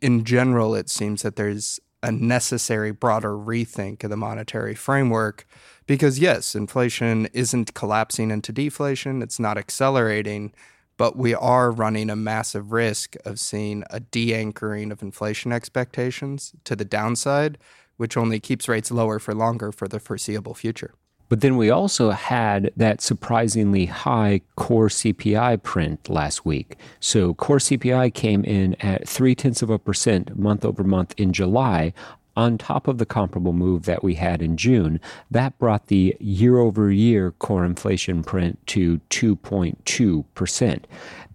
In 0.00 0.24
general, 0.24 0.74
it 0.74 0.88
seems 0.88 1.22
that 1.22 1.36
there's 1.36 1.78
a 2.02 2.10
necessary 2.10 2.90
broader 2.90 3.32
rethink 3.32 4.02
of 4.04 4.10
the 4.10 4.16
monetary 4.16 4.74
framework 4.74 5.46
because 5.86 6.18
yes, 6.18 6.54
inflation 6.54 7.26
isn't 7.32 7.74
collapsing 7.74 8.30
into 8.30 8.52
deflation, 8.52 9.22
it's 9.22 9.40
not 9.40 9.58
accelerating, 9.58 10.52
but 10.96 11.16
we 11.16 11.34
are 11.34 11.70
running 11.70 12.10
a 12.10 12.16
massive 12.16 12.72
risk 12.72 13.16
of 13.24 13.40
seeing 13.40 13.82
a 13.90 14.00
de-anchoring 14.00 14.92
of 14.92 15.02
inflation 15.02 15.50
expectations 15.50 16.52
to 16.64 16.76
the 16.76 16.84
downside, 16.84 17.58
which 17.96 18.16
only 18.16 18.38
keeps 18.38 18.68
rates 18.68 18.90
lower 18.90 19.18
for 19.18 19.34
longer 19.34 19.72
for 19.72 19.88
the 19.88 19.98
foreseeable 19.98 20.54
future. 20.54 20.94
But 21.30 21.40
then 21.42 21.56
we 21.56 21.70
also 21.70 22.10
had 22.10 22.72
that 22.76 23.00
surprisingly 23.00 23.86
high 23.86 24.40
core 24.56 24.88
CPI 24.88 25.62
print 25.62 26.10
last 26.10 26.44
week. 26.44 26.76
So 26.98 27.34
core 27.34 27.58
CPI 27.58 28.12
came 28.12 28.44
in 28.44 28.74
at 28.80 29.08
three 29.08 29.36
tenths 29.36 29.62
of 29.62 29.70
a 29.70 29.78
percent 29.78 30.36
month 30.36 30.64
over 30.64 30.82
month 30.82 31.14
in 31.16 31.32
July. 31.32 31.94
On 32.36 32.58
top 32.58 32.88
of 32.88 32.98
the 32.98 33.06
comparable 33.06 33.52
move 33.52 33.84
that 33.84 34.02
we 34.02 34.14
had 34.16 34.42
in 34.42 34.56
June, 34.56 35.00
that 35.30 35.56
brought 35.58 35.86
the 35.86 36.16
year 36.18 36.58
over 36.58 36.90
year 36.90 37.32
core 37.32 37.64
inflation 37.64 38.24
print 38.24 38.58
to 38.68 39.00
2.2% 39.10 40.84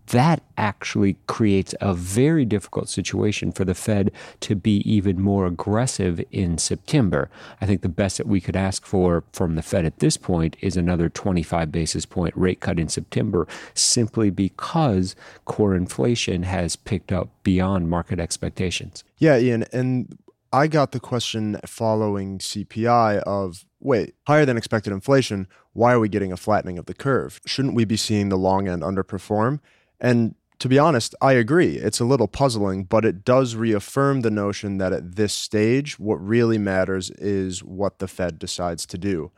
that 0.07 0.43
actually 0.57 1.17
creates 1.27 1.73
a 1.81 1.93
very 1.93 2.45
difficult 2.45 2.89
situation 2.89 3.51
for 3.51 3.65
the 3.65 3.73
Fed 3.73 4.11
to 4.41 4.55
be 4.55 4.77
even 4.89 5.21
more 5.21 5.45
aggressive 5.45 6.23
in 6.31 6.57
September. 6.57 7.29
I 7.59 7.65
think 7.65 7.81
the 7.81 7.89
best 7.89 8.17
that 8.17 8.27
we 8.27 8.41
could 8.41 8.55
ask 8.55 8.85
for 8.85 9.23
from 9.33 9.55
the 9.55 9.61
Fed 9.61 9.85
at 9.85 9.99
this 9.99 10.17
point 10.17 10.55
is 10.61 10.77
another 10.77 11.09
25 11.09 11.71
basis 11.71 12.05
point 12.05 12.35
rate 12.37 12.59
cut 12.59 12.79
in 12.79 12.89
September, 12.89 13.47
simply 13.73 14.29
because 14.29 15.15
core 15.45 15.75
inflation 15.75 16.43
has 16.43 16.75
picked 16.75 17.11
up 17.11 17.29
beyond 17.43 17.89
market 17.89 18.19
expectations. 18.19 19.03
Yeah, 19.17 19.37
Ian. 19.37 19.65
And 19.73 20.17
I 20.53 20.67
got 20.67 20.91
the 20.91 20.99
question 20.99 21.59
following 21.65 22.39
CPI 22.39 23.19
of 23.19 23.65
wait, 23.85 24.15
higher 24.25 24.45
than 24.45 24.57
expected 24.57 24.91
inflation, 24.91 25.47
why 25.73 25.93
are 25.93 25.99
we 25.99 26.09
getting 26.09 26.31
a 26.31 26.37
flattening 26.37 26.79
of 26.79 26.87
the 26.87 26.93
curve? 26.93 27.39
Shouldn't 27.45 27.75
we 27.75 27.85
be 27.85 27.97
seeing 27.97 28.29
the 28.29 28.37
long 28.37 28.67
end 28.67 28.81
underperform? 28.81 29.59
And 29.99 30.35
to 30.59 30.69
be 30.69 30.79
honest, 30.79 31.13
I 31.21 31.33
agree. 31.33 31.77
It's 31.77 31.99
a 31.99 32.05
little 32.05 32.27
puzzling, 32.27 32.85
but 32.85 33.05
it 33.05 33.25
does 33.25 33.55
reaffirm 33.55 34.21
the 34.21 34.31
notion 34.31 34.77
that 34.77 34.93
at 34.93 35.15
this 35.15 35.33
stage, 35.33 35.99
what 35.99 36.15
really 36.15 36.57
matters 36.57 37.09
is 37.11 37.63
what 37.63 37.99
the 37.99 38.07
Fed 38.07 38.39
decides 38.39 38.85
to 38.87 38.97
do. 38.97 39.31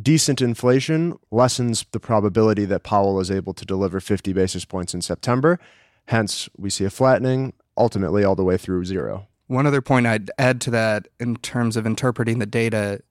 Decent 0.00 0.40
inflation 0.40 1.18
lessens 1.30 1.84
the 1.92 2.00
probability 2.00 2.64
that 2.64 2.82
Powell 2.82 3.20
is 3.20 3.30
able 3.30 3.54
to 3.54 3.64
deliver 3.64 4.00
50 4.00 4.32
basis 4.32 4.64
points 4.64 4.94
in 4.94 5.02
September. 5.02 5.58
Hence, 6.06 6.48
we 6.56 6.70
see 6.70 6.84
a 6.84 6.90
flattening, 6.90 7.52
ultimately, 7.76 8.24
all 8.24 8.36
the 8.36 8.44
way 8.44 8.56
through 8.56 8.84
zero. 8.84 9.28
One 9.46 9.66
other 9.66 9.82
point 9.82 10.06
I'd 10.06 10.30
add 10.38 10.60
to 10.62 10.70
that 10.70 11.08
in 11.18 11.36
terms 11.36 11.76
of 11.76 11.86
interpreting 11.86 12.38
the 12.38 12.46
data 12.46 13.02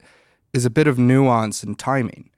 is 0.53 0.65
a 0.65 0.69
bit 0.69 0.87
of 0.87 0.97
nuance 0.97 1.63
and 1.63 1.77
timing 1.77 2.28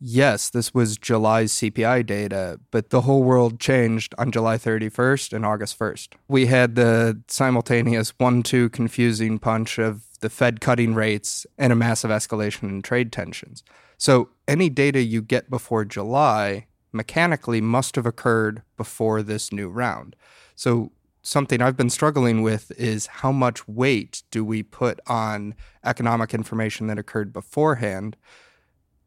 yes, 0.00 0.50
this 0.50 0.74
was 0.74 0.96
July's 0.96 1.52
CPI 1.52 2.06
data, 2.06 2.60
but 2.70 2.90
the 2.90 3.02
whole 3.02 3.22
world 3.22 3.60
changed 3.60 4.14
on 4.18 4.30
July 4.30 4.56
31st 4.58 5.32
and 5.32 5.46
August 5.46 5.78
1st. 5.78 6.08
We 6.28 6.46
had 6.46 6.74
the 6.74 7.20
simultaneous 7.28 8.12
one 8.18 8.42
two 8.42 8.68
confusing 8.70 9.38
punch 9.38 9.78
of 9.78 10.02
the 10.20 10.30
Fed 10.30 10.60
cutting 10.60 10.94
rates 10.94 11.46
and 11.58 11.72
a 11.72 11.76
massive 11.76 12.10
escalation 12.10 12.64
in 12.64 12.82
trade 12.82 13.12
tensions. 13.12 13.62
So 13.98 14.30
any 14.46 14.68
data 14.68 15.02
you 15.02 15.22
get 15.22 15.50
before 15.50 15.84
July 15.84 16.66
mechanically 16.92 17.60
must 17.60 17.96
have 17.96 18.06
occurred 18.06 18.62
before 18.76 19.22
this 19.22 19.52
new 19.52 19.68
round. 19.68 20.16
So 20.54 20.92
something 21.22 21.60
I've 21.60 21.76
been 21.76 21.90
struggling 21.90 22.42
with 22.42 22.70
is 22.78 23.06
how 23.06 23.32
much 23.32 23.66
weight 23.66 24.22
do 24.30 24.44
we 24.44 24.62
put 24.62 25.00
on 25.06 25.54
economic 25.84 26.32
information 26.32 26.86
that 26.86 26.98
occurred 26.98 27.32
beforehand 27.32 28.16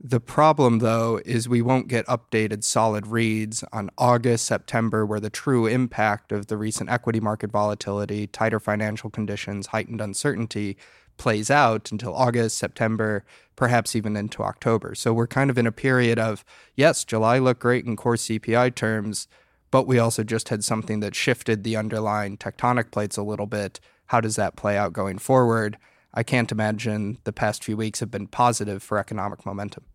the 0.01 0.21
problem, 0.21 0.79
though, 0.79 1.19
is 1.25 1.49
we 1.49 1.61
won't 1.61 1.89
get 1.89 2.05
updated 2.05 2.63
solid 2.63 3.07
reads 3.07 3.63
on 3.73 3.89
August, 3.97 4.45
September, 4.45 5.05
where 5.05 5.19
the 5.19 5.29
true 5.29 5.67
impact 5.67 6.31
of 6.31 6.47
the 6.47 6.55
recent 6.55 6.89
equity 6.89 7.19
market 7.19 7.51
volatility, 7.51 8.25
tighter 8.25 8.61
financial 8.61 9.09
conditions, 9.09 9.67
heightened 9.67 9.99
uncertainty 9.99 10.77
plays 11.17 11.51
out 11.51 11.91
until 11.91 12.15
August, 12.15 12.57
September, 12.57 13.25
perhaps 13.57 13.93
even 13.93 14.15
into 14.15 14.41
October. 14.41 14.95
So 14.95 15.13
we're 15.13 15.27
kind 15.27 15.49
of 15.49 15.57
in 15.57 15.67
a 15.67 15.71
period 15.71 16.17
of, 16.17 16.45
yes, 16.75 17.03
July 17.03 17.37
looked 17.37 17.59
great 17.59 17.85
in 17.85 17.97
core 17.97 18.15
CPI 18.15 18.73
terms, 18.75 19.27
but 19.69 19.85
we 19.85 19.99
also 19.99 20.23
just 20.23 20.47
had 20.47 20.63
something 20.63 21.01
that 21.01 21.13
shifted 21.13 21.63
the 21.65 21.75
underlying 21.75 22.37
tectonic 22.37 22.89
plates 22.89 23.17
a 23.17 23.23
little 23.23 23.47
bit. 23.47 23.81
How 24.07 24.21
does 24.21 24.37
that 24.37 24.55
play 24.55 24.77
out 24.77 24.93
going 24.93 25.17
forward? 25.17 25.77
I 26.13 26.23
can't 26.23 26.51
imagine 26.51 27.17
the 27.23 27.33
past 27.33 27.63
few 27.63 27.77
weeks 27.77 27.99
have 27.99 28.11
been 28.11 28.27
positive 28.27 28.81
for 28.81 28.97
economic 28.97 29.45
momentum. 29.45 29.85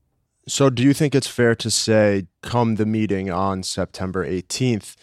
So, 0.47 0.69
do 0.69 0.83
you 0.83 0.93
think 0.93 1.15
it's 1.15 1.27
fair 1.27 1.55
to 1.55 1.71
say, 1.71 2.27
come 2.43 2.75
the 2.75 2.85
meeting 2.85 3.31
on 3.31 3.63
September 3.63 4.27
18th, 4.27 4.95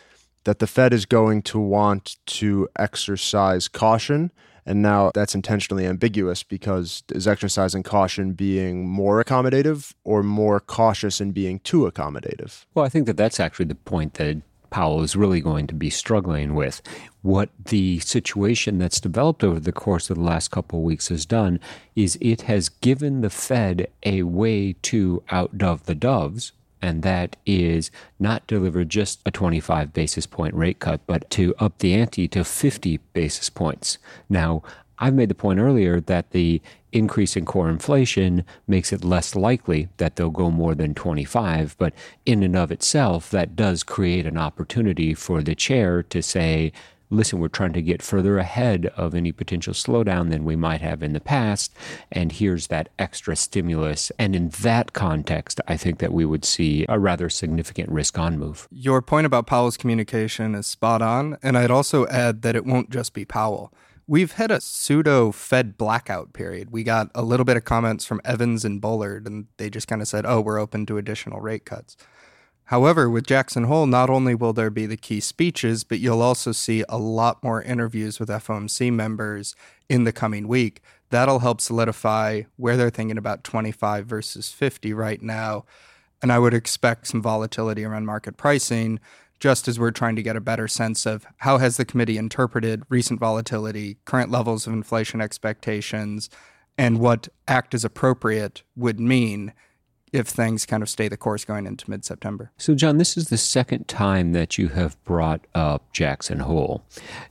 that 0.43 0.59
the 0.59 0.67
Fed 0.67 0.93
is 0.93 1.05
going 1.05 1.41
to 1.43 1.59
want 1.59 2.17
to 2.27 2.69
exercise 2.77 3.67
caution? 3.67 4.31
And 4.65 4.83
now 4.83 5.09
that's 5.15 5.33
intentionally 5.33 5.87
ambiguous 5.87 6.43
because 6.43 7.03
is 7.09 7.27
exercising 7.27 7.81
caution 7.81 8.33
being 8.33 8.87
more 8.87 9.23
accommodative 9.23 9.93
or 10.03 10.21
more 10.21 10.59
cautious 10.59 11.19
in 11.19 11.31
being 11.31 11.59
too 11.59 11.89
accommodative? 11.91 12.65
Well, 12.75 12.85
I 12.85 12.89
think 12.89 13.07
that 13.07 13.17
that's 13.17 13.39
actually 13.39 13.65
the 13.65 13.75
point 13.75 14.13
that 14.15 14.37
Powell 14.71 15.03
is 15.03 15.15
really 15.15 15.41
going 15.41 15.67
to 15.67 15.75
be 15.75 15.91
struggling 15.91 16.55
with. 16.55 16.81
What 17.21 17.49
the 17.65 17.99
situation 17.99 18.79
that's 18.79 18.99
developed 18.99 19.43
over 19.43 19.59
the 19.59 19.71
course 19.71 20.09
of 20.09 20.17
the 20.17 20.23
last 20.23 20.49
couple 20.49 20.79
of 20.79 20.85
weeks 20.85 21.09
has 21.09 21.25
done 21.25 21.59
is 21.95 22.17
it 22.19 22.43
has 22.43 22.69
given 22.69 23.21
the 23.21 23.29
Fed 23.29 23.87
a 24.03 24.23
way 24.23 24.73
to 24.81 25.21
outdove 25.29 25.83
the 25.83 25.93
doves, 25.93 26.53
and 26.81 27.03
that 27.03 27.35
is 27.45 27.91
not 28.17 28.47
deliver 28.47 28.83
just 28.83 29.19
a 29.25 29.29
25 29.29 29.93
basis 29.93 30.25
point 30.25 30.55
rate 30.55 30.79
cut, 30.79 31.01
but 31.05 31.29
to 31.29 31.53
up 31.59 31.77
the 31.77 31.93
ante 31.93 32.27
to 32.29 32.43
50 32.43 32.97
basis 33.13 33.51
points. 33.51 33.99
Now, 34.29 34.63
I've 35.01 35.15
made 35.15 35.29
the 35.29 35.35
point 35.35 35.59
earlier 35.59 35.99
that 35.99 36.29
the 36.29 36.61
increase 36.91 37.35
in 37.35 37.43
core 37.43 37.69
inflation 37.69 38.45
makes 38.67 38.93
it 38.93 39.03
less 39.03 39.35
likely 39.35 39.89
that 39.97 40.15
they'll 40.15 40.29
go 40.29 40.51
more 40.51 40.75
than 40.75 40.93
25, 40.93 41.75
but 41.79 41.93
in 42.25 42.43
and 42.43 42.55
of 42.55 42.71
itself, 42.71 43.31
that 43.31 43.55
does 43.55 43.81
create 43.81 44.27
an 44.27 44.37
opportunity 44.37 45.15
for 45.15 45.41
the 45.41 45.55
chair 45.55 46.03
to 46.03 46.21
say, 46.21 46.71
listen, 47.09 47.39
we're 47.39 47.47
trying 47.47 47.73
to 47.73 47.81
get 47.81 48.01
further 48.01 48.37
ahead 48.37 48.85
of 48.95 49.13
any 49.15 49.31
potential 49.31 49.73
slowdown 49.73 50.29
than 50.29 50.45
we 50.45 50.55
might 50.55 50.81
have 50.81 51.03
in 51.03 51.13
the 51.13 51.19
past. 51.19 51.75
And 52.11 52.31
here's 52.31 52.67
that 52.67 52.89
extra 52.99 53.35
stimulus. 53.35 54.11
And 54.17 54.35
in 54.35 54.49
that 54.61 54.93
context, 54.93 55.59
I 55.67 55.77
think 55.77 55.99
that 55.99 56.13
we 56.13 56.25
would 56.25 56.45
see 56.45 56.85
a 56.87 56.99
rather 56.99 57.29
significant 57.29 57.89
risk 57.89 58.17
on 58.17 58.37
move. 58.37 58.67
Your 58.71 59.01
point 59.01 59.25
about 59.25 59.47
Powell's 59.47 59.77
communication 59.77 60.55
is 60.55 60.67
spot 60.67 61.01
on. 61.01 61.37
And 61.43 61.57
I'd 61.57 61.71
also 61.71 62.07
add 62.07 62.43
that 62.43 62.55
it 62.55 62.65
won't 62.65 62.89
just 62.89 63.13
be 63.13 63.25
Powell. 63.25 63.73
We've 64.11 64.33
had 64.33 64.51
a 64.51 64.59
pseudo 64.59 65.31
Fed 65.31 65.77
blackout 65.77 66.33
period. 66.33 66.69
We 66.69 66.83
got 66.83 67.11
a 67.15 67.21
little 67.21 67.45
bit 67.45 67.55
of 67.55 67.63
comments 67.63 68.03
from 68.03 68.19
Evans 68.25 68.65
and 68.65 68.81
Bullard, 68.81 69.25
and 69.25 69.45
they 69.55 69.69
just 69.69 69.87
kind 69.87 70.01
of 70.01 70.07
said, 70.09 70.25
oh, 70.25 70.41
we're 70.41 70.59
open 70.59 70.85
to 70.87 70.97
additional 70.97 71.39
rate 71.39 71.63
cuts. 71.63 71.95
However, 72.65 73.09
with 73.09 73.25
Jackson 73.25 73.63
Hole, 73.63 73.85
not 73.85 74.09
only 74.09 74.35
will 74.35 74.51
there 74.51 74.69
be 74.69 74.85
the 74.85 74.97
key 74.97 75.21
speeches, 75.21 75.85
but 75.85 75.99
you'll 75.99 76.21
also 76.21 76.51
see 76.51 76.83
a 76.89 76.97
lot 76.97 77.41
more 77.41 77.61
interviews 77.61 78.19
with 78.19 78.27
FOMC 78.27 78.91
members 78.91 79.55
in 79.87 80.03
the 80.03 80.11
coming 80.11 80.45
week. 80.45 80.81
That'll 81.09 81.39
help 81.39 81.61
solidify 81.61 82.41
where 82.57 82.75
they're 82.75 82.89
thinking 82.89 83.17
about 83.17 83.45
25 83.45 84.07
versus 84.07 84.49
50 84.51 84.91
right 84.91 85.21
now. 85.21 85.63
And 86.21 86.33
I 86.33 86.39
would 86.39 86.53
expect 86.53 87.07
some 87.07 87.21
volatility 87.21 87.85
around 87.85 88.07
market 88.07 88.35
pricing 88.35 88.99
just 89.41 89.67
as 89.67 89.79
we're 89.79 89.91
trying 89.91 90.15
to 90.15 90.21
get 90.21 90.35
a 90.35 90.39
better 90.39 90.67
sense 90.67 91.05
of 91.05 91.25
how 91.37 91.57
has 91.57 91.75
the 91.75 91.83
committee 91.83 92.17
interpreted 92.17 92.83
recent 92.89 93.19
volatility, 93.19 93.97
current 94.05 94.29
levels 94.29 94.67
of 94.67 94.71
inflation 94.71 95.19
expectations, 95.19 96.29
and 96.77 96.99
what 96.99 97.27
act 97.47 97.73
as 97.73 97.83
appropriate 97.83 98.61
would 98.75 98.99
mean 98.99 99.51
if 100.13 100.27
things 100.27 100.65
kind 100.65 100.83
of 100.83 100.89
stay 100.89 101.07
the 101.07 101.17
course 101.17 101.43
going 101.43 101.65
into 101.65 101.89
mid 101.89 102.05
September. 102.05 102.51
So, 102.57 102.75
John, 102.75 102.97
this 102.97 103.17
is 103.17 103.29
the 103.29 103.37
second 103.37 103.87
time 103.87 104.33
that 104.33 104.59
you 104.59 104.69
have 104.69 105.01
brought 105.03 105.41
up 105.55 105.91
Jackson 105.91 106.39
Hole. 106.39 106.83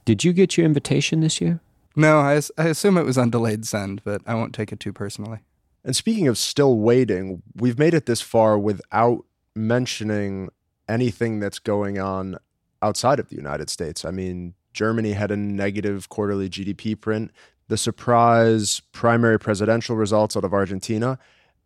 Did 0.05 0.25
you 0.25 0.33
get 0.33 0.57
your 0.57 0.67
invitation 0.67 1.21
this 1.21 1.40
year? 1.40 1.61
No, 1.95 2.19
I, 2.19 2.40
I 2.59 2.69
assume 2.69 2.97
it 2.97 3.05
was 3.05 3.19
on 3.19 3.31
delayed 3.31 3.67
send, 3.67 4.02
but 4.02 4.23
I 4.26 4.35
won't 4.35 4.55
take 4.55 4.73
it 4.73 4.81
too 4.81 4.93
personally. 4.93 5.38
And 5.85 5.95
speaking 5.95 6.26
of 6.26 6.38
still 6.38 6.76
waiting, 6.76 7.43
we've 7.55 7.79
made 7.79 7.95
it 7.95 8.07
this 8.07 8.21
far 8.21 8.59
without 8.59 9.25
mentioning 9.55 10.49
anything 10.90 11.40
that's 11.40 11.59
going 11.59 11.99
on 11.99 12.37
outside 12.82 13.18
of 13.20 13.28
the 13.28 13.37
United 13.37 13.70
States. 13.70 14.04
I 14.04 14.11
mean, 14.11 14.54
Germany 14.73 15.12
had 15.12 15.30
a 15.30 15.37
negative 15.37 16.09
quarterly 16.09 16.49
GDP 16.49 17.00
print, 17.00 17.30
the 17.68 17.76
surprise 17.76 18.82
primary 18.92 19.38
presidential 19.38 19.97
results 19.97 20.37
out 20.37 20.44
of 20.44 20.52
Argentina, 20.52 21.18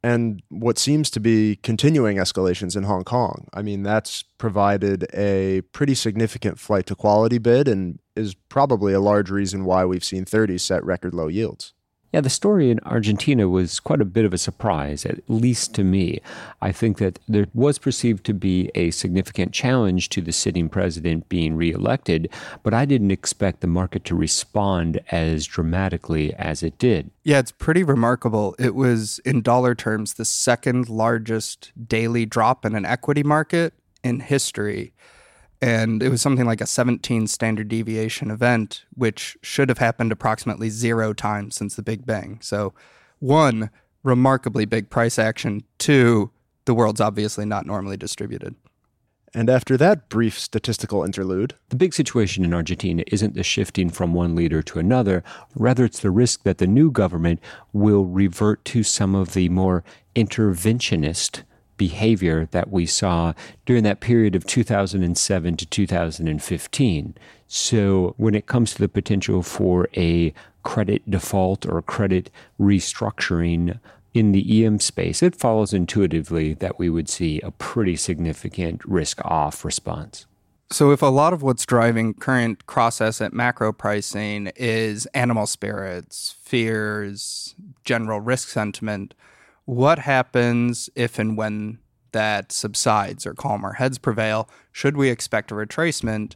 and 0.02 0.42
what 0.50 0.78
seems 0.78 1.10
to 1.10 1.20
be 1.20 1.56
continuing 1.62 2.18
escalations 2.18 2.76
in 2.76 2.82
Hong 2.82 3.04
Kong. 3.04 3.48
I 3.54 3.62
mean, 3.62 3.82
that's 3.82 4.22
provided 4.36 5.06
a 5.14 5.62
pretty 5.72 5.94
significant 5.94 6.58
flight 6.58 6.86
to 6.86 6.94
quality 6.94 7.38
bid 7.38 7.68
and 7.68 8.00
is 8.14 8.34
probably 8.50 8.92
a 8.92 9.00
large 9.00 9.30
reason 9.30 9.64
why 9.64 9.86
we've 9.86 10.04
seen 10.04 10.26
30 10.26 10.58
set 10.58 10.84
record 10.84 11.14
low 11.14 11.28
yields. 11.28 11.72
Yeah, 12.14 12.20
the 12.20 12.30
story 12.30 12.70
in 12.70 12.78
Argentina 12.86 13.48
was 13.48 13.80
quite 13.80 14.00
a 14.00 14.04
bit 14.04 14.24
of 14.24 14.32
a 14.32 14.38
surprise, 14.38 15.04
at 15.04 15.18
least 15.26 15.74
to 15.74 15.82
me. 15.82 16.20
I 16.62 16.70
think 16.70 16.98
that 16.98 17.18
there 17.26 17.48
was 17.54 17.76
perceived 17.76 18.24
to 18.26 18.32
be 18.32 18.70
a 18.76 18.92
significant 18.92 19.52
challenge 19.52 20.10
to 20.10 20.20
the 20.20 20.30
sitting 20.30 20.68
president 20.68 21.28
being 21.28 21.56
reelected, 21.56 22.30
but 22.62 22.72
I 22.72 22.84
didn't 22.84 23.10
expect 23.10 23.62
the 23.62 23.66
market 23.66 24.04
to 24.04 24.14
respond 24.14 25.00
as 25.10 25.44
dramatically 25.44 26.32
as 26.34 26.62
it 26.62 26.78
did. 26.78 27.10
Yeah, 27.24 27.40
it's 27.40 27.50
pretty 27.50 27.82
remarkable. 27.82 28.54
It 28.60 28.76
was, 28.76 29.18
in 29.24 29.42
dollar 29.42 29.74
terms, 29.74 30.14
the 30.14 30.24
second 30.24 30.88
largest 30.88 31.72
daily 31.88 32.26
drop 32.26 32.64
in 32.64 32.76
an 32.76 32.86
equity 32.86 33.24
market 33.24 33.74
in 34.04 34.20
history 34.20 34.92
and 35.64 36.02
it 36.02 36.10
was 36.10 36.20
something 36.20 36.44
like 36.44 36.60
a 36.60 36.66
17 36.66 37.26
standard 37.26 37.68
deviation 37.68 38.30
event, 38.30 38.84
which 38.94 39.38
should 39.40 39.70
have 39.70 39.78
happened 39.78 40.12
approximately 40.12 40.68
zero 40.68 41.14
times 41.14 41.54
since 41.54 41.74
the 41.74 41.82
Big 41.82 42.04
Bang. 42.04 42.38
So, 42.42 42.74
one, 43.18 43.70
remarkably 44.02 44.66
big 44.66 44.90
price 44.90 45.18
action. 45.18 45.64
Two, 45.78 46.30
the 46.66 46.74
world's 46.74 47.00
obviously 47.00 47.46
not 47.46 47.64
normally 47.64 47.96
distributed. 47.96 48.56
And 49.32 49.48
after 49.48 49.78
that 49.78 50.10
brief 50.10 50.38
statistical 50.38 51.02
interlude, 51.02 51.54
the 51.70 51.76
big 51.76 51.94
situation 51.94 52.44
in 52.44 52.52
Argentina 52.52 53.02
isn't 53.06 53.34
the 53.34 53.42
shifting 53.42 53.88
from 53.88 54.12
one 54.12 54.34
leader 54.34 54.60
to 54.60 54.78
another, 54.78 55.24
rather, 55.56 55.86
it's 55.86 56.00
the 56.00 56.10
risk 56.10 56.42
that 56.42 56.58
the 56.58 56.66
new 56.66 56.90
government 56.90 57.40
will 57.72 58.04
revert 58.04 58.66
to 58.66 58.82
some 58.82 59.14
of 59.14 59.32
the 59.32 59.48
more 59.48 59.82
interventionist 60.14 61.42
behavior 61.76 62.48
that 62.50 62.70
we 62.70 62.86
saw 62.86 63.32
during 63.66 63.84
that 63.84 64.00
period 64.00 64.34
of 64.34 64.46
2007 64.46 65.56
to 65.56 65.66
2015. 65.66 67.14
So, 67.46 68.14
when 68.16 68.34
it 68.34 68.46
comes 68.46 68.74
to 68.74 68.80
the 68.80 68.88
potential 68.88 69.42
for 69.42 69.88
a 69.96 70.32
credit 70.62 71.08
default 71.08 71.66
or 71.66 71.82
credit 71.82 72.30
restructuring 72.58 73.78
in 74.14 74.32
the 74.32 74.64
EM 74.64 74.80
space, 74.80 75.22
it 75.22 75.36
follows 75.36 75.74
intuitively 75.74 76.54
that 76.54 76.78
we 76.78 76.88
would 76.88 77.08
see 77.08 77.40
a 77.40 77.50
pretty 77.50 77.96
significant 77.96 78.84
risk 78.84 79.24
off 79.24 79.64
response. 79.64 80.26
So, 80.70 80.90
if 80.90 81.02
a 81.02 81.06
lot 81.06 81.32
of 81.32 81.42
what's 81.42 81.66
driving 81.66 82.14
current 82.14 82.66
cross 82.66 83.00
asset 83.00 83.32
macro 83.32 83.72
pricing 83.72 84.50
is 84.56 85.06
animal 85.14 85.46
spirits, 85.46 86.34
fears, 86.42 87.54
general 87.84 88.20
risk 88.20 88.48
sentiment, 88.48 89.14
what 89.64 89.98
happens 90.00 90.90
if 90.94 91.18
and 91.18 91.36
when 91.36 91.78
that 92.12 92.52
subsides 92.52 93.26
or 93.26 93.34
calmer 93.34 93.74
heads 93.74 93.98
prevail? 93.98 94.48
Should 94.72 94.96
we 94.96 95.08
expect 95.08 95.50
a 95.50 95.54
retracement? 95.54 96.34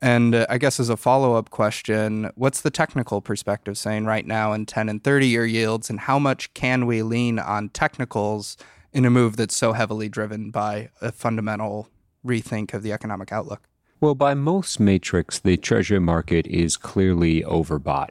And 0.00 0.34
uh, 0.34 0.46
I 0.48 0.58
guess 0.58 0.78
as 0.78 0.88
a 0.88 0.96
follow 0.96 1.34
up 1.34 1.50
question, 1.50 2.30
what's 2.36 2.60
the 2.60 2.70
technical 2.70 3.20
perspective 3.20 3.76
saying 3.76 4.06
right 4.06 4.26
now 4.26 4.52
in 4.52 4.64
10 4.64 4.88
and 4.88 5.02
30 5.02 5.26
year 5.26 5.44
yields, 5.44 5.90
and 5.90 6.00
how 6.00 6.18
much 6.18 6.54
can 6.54 6.86
we 6.86 7.02
lean 7.02 7.38
on 7.38 7.68
technicals 7.70 8.56
in 8.92 9.04
a 9.04 9.10
move 9.10 9.36
that's 9.36 9.56
so 9.56 9.72
heavily 9.72 10.08
driven 10.08 10.50
by 10.50 10.90
a 11.00 11.10
fundamental 11.10 11.88
rethink 12.24 12.74
of 12.74 12.82
the 12.82 12.92
economic 12.92 13.32
outlook? 13.32 13.62
Well, 14.00 14.14
by 14.14 14.34
most 14.34 14.78
metrics, 14.78 15.40
the 15.40 15.56
treasury 15.56 15.98
market 15.98 16.46
is 16.46 16.76
clearly 16.76 17.42
overbought. 17.42 18.10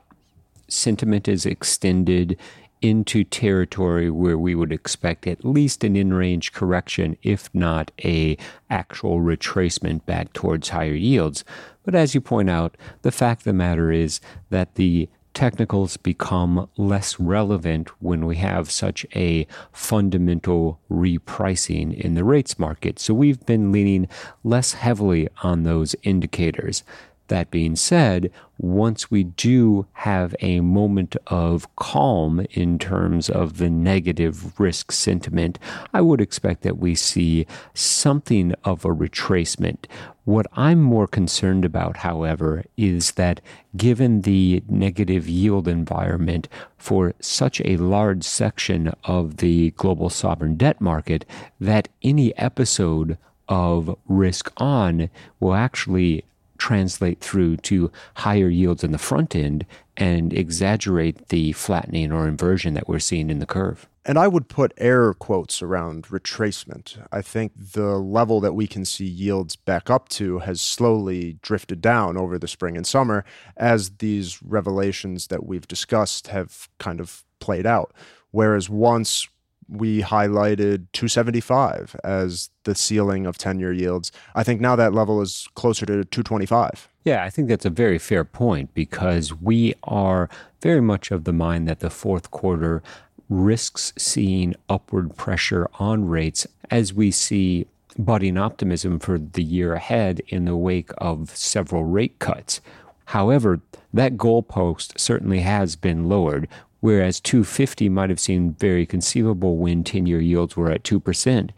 Sentiment 0.68 1.30
is 1.30 1.46
extended 1.46 2.38
into 2.82 3.24
territory 3.24 4.10
where 4.10 4.38
we 4.38 4.56
would 4.56 4.72
expect 4.72 5.28
at 5.28 5.46
least 5.46 5.84
an 5.84 5.96
in-range 5.96 6.54
correction 6.54 7.18
if 7.24 7.50
not 7.54 7.92
a 8.04 8.38
actual 8.70 9.20
retracement 9.20 10.06
back 10.06 10.34
towards 10.34 10.70
higher 10.70 10.94
yields. 10.94 11.44
But 11.84 11.96
as 11.96 12.14
you 12.14 12.22
point 12.22 12.50
out 12.50 12.78
the 13.02 13.12
fact 13.12 13.42
of 13.42 13.46
the 13.46 13.54
matter 13.54 13.92
is 13.92 14.20
that 14.50 14.76
the 14.76 15.10
technicals 15.34 15.98
become 15.98 16.68
less 16.78 17.20
relevant 17.20 17.90
when 18.02 18.26
we 18.26 18.38
have 18.38 18.72
such 18.72 19.06
a 19.16 19.46
fundamental 19.72 20.80
repricing 20.90 21.96
in 21.96 22.16
the 22.16 22.24
rates 22.24 22.58
market. 22.58 22.98
So 22.98 23.14
we've 23.14 23.46
been 23.46 23.72
leaning 23.72 24.08
less 24.44 24.74
heavily 24.74 25.30
on 25.44 25.62
those 25.62 25.96
indicators 26.02 26.84
that 27.28 27.52
being 27.52 27.76
said, 27.76 28.32
once 28.58 29.12
we 29.12 29.24
do 29.24 29.86
have 29.94 30.36
a 30.40 30.60
moment 30.62 31.16
of 31.28 31.74
calm 31.76 32.46
in 32.52 32.80
terms 32.80 33.30
of 33.30 33.58
the 33.58 33.70
negative 33.70 34.60
risk 34.60 34.92
sentiment, 34.92 35.60
I 35.94 36.02
would 36.02 36.22
expect 36.22 36.64
that 36.64 36.78
we 36.78 36.96
see 36.96 37.46
something 37.74 38.54
of 38.64 38.84
a 38.84 38.90
retracement. 38.90 39.86
What 40.26 40.48
I'm 40.54 40.82
more 40.82 41.08
concerned 41.08 41.64
about, 41.64 41.98
however, 41.98 42.66
is 42.76 43.12
that 43.12 43.40
given 43.78 44.22
the 44.22 44.64
negative 44.68 45.30
yield 45.30 45.68
environment 45.68 46.50
for 46.78 47.14
such 47.20 47.62
a 47.62 47.78
large 47.78 48.24
section 48.24 48.94
of 49.04 49.38
the 49.38 49.72
global 49.72 50.10
sovereign 50.10 50.56
debt 50.56 50.82
market, 50.82 51.26
that 51.60 51.88
any 52.04 52.36
episode 52.38 53.18
of 53.48 53.96
risk 54.08 54.52
on 54.58 55.10
will 55.40 55.54
actually 55.54 56.26
translate 56.58 57.20
through 57.20 57.58
to 57.58 57.92
higher 58.16 58.50
yields 58.50 58.84
in 58.84 58.92
the 58.92 58.98
front 58.98 59.36
end 59.36 59.66
and 59.96 60.34
exaggerate 60.34 61.30
the 61.30 61.52
flattening 61.54 62.12
or 62.12 62.28
inversion 62.28 62.74
that 62.76 62.88
we're 62.88 63.00
seeing 63.00 63.30
in 63.30 63.40
the 63.40 63.46
curve. 63.46 63.88
And 64.06 64.18
I 64.18 64.30
would 64.30 64.48
put 64.48 64.74
air 64.78 65.14
quotes 65.14 65.62
around 65.62 66.06
retracement. 66.06 66.98
I 67.12 67.22
think 67.22 67.52
the 67.74 67.98
level 67.98 68.40
that 68.40 68.54
we 68.54 68.66
can 68.66 68.86
see 68.86 69.06
yields 69.06 69.58
back 69.58 69.90
up 69.90 70.08
to 70.10 70.40
has 70.40 70.62
slowly 70.62 71.38
drifted 71.42 71.82
down 71.82 72.16
over 72.16 72.40
the 72.40 72.48
spring 72.48 72.78
and 72.78 72.88
summer 72.88 73.26
as 73.58 73.90
these 73.98 74.42
revelations 74.42 75.28
that 75.28 75.46
we've 75.46 75.68
discussed 75.68 76.28
have 76.28 76.70
kind 76.80 77.02
of 77.02 77.26
played 77.40 77.66
out. 77.66 77.94
Whereas 78.32 78.70
once 78.70 79.28
we 79.70 80.02
highlighted 80.02 80.88
275 80.94 81.96
as 82.04 82.50
the 82.64 82.76
ceiling 82.76 83.26
of 83.26 83.38
10 83.38 83.60
year 83.60 83.74
yields. 83.74 84.12
I 84.36 84.44
think 84.44 84.62
now 84.62 84.76
that 84.76 84.94
level 84.94 85.22
is 85.22 85.48
closer 85.56 85.86
to 85.86 86.04
225. 86.06 86.88
Yeah, 87.04 87.24
I 87.24 87.30
think 87.30 87.48
that's 87.48 87.66
a 87.66 87.70
very 87.70 88.00
fair 88.00 88.24
point 88.24 88.74
because 88.74 89.34
we 89.34 89.74
are 89.84 90.30
very 90.62 90.82
much 90.82 91.12
of 91.12 91.24
the 91.24 91.34
mind 91.34 91.68
that 91.68 91.80
the 91.80 91.90
fourth 91.90 92.32
quarter 92.32 92.84
risks 93.30 93.94
seeing 93.98 94.56
upward 94.70 95.16
pressure 95.16 95.70
on 95.80 96.08
rates 96.08 96.48
as 96.70 96.94
we 96.94 97.12
see 97.12 97.68
budding 97.98 98.38
optimism 98.38 99.00
for 99.00 99.18
the 99.18 99.44
year 99.44 99.74
ahead 99.74 100.22
in 100.28 100.46
the 100.46 100.56
wake 100.56 100.92
of 100.98 101.36
several 101.36 101.84
rate 101.84 102.20
cuts. 102.20 102.62
However, 103.06 103.62
that 103.94 104.18
goalpost 104.18 105.00
certainly 105.00 105.40
has 105.40 105.76
been 105.76 106.10
lowered 106.10 106.48
whereas 106.80 107.20
250 107.20 107.90
might 107.90 108.10
have 108.10 108.20
seemed 108.20 108.60
very 108.60 108.86
conceivable 108.86 109.58
when 109.58 109.84
10 109.84 110.06
year 110.06 110.22
yields 110.22 110.56
were 110.56 110.72
at 110.72 110.84
2%. 110.84 111.52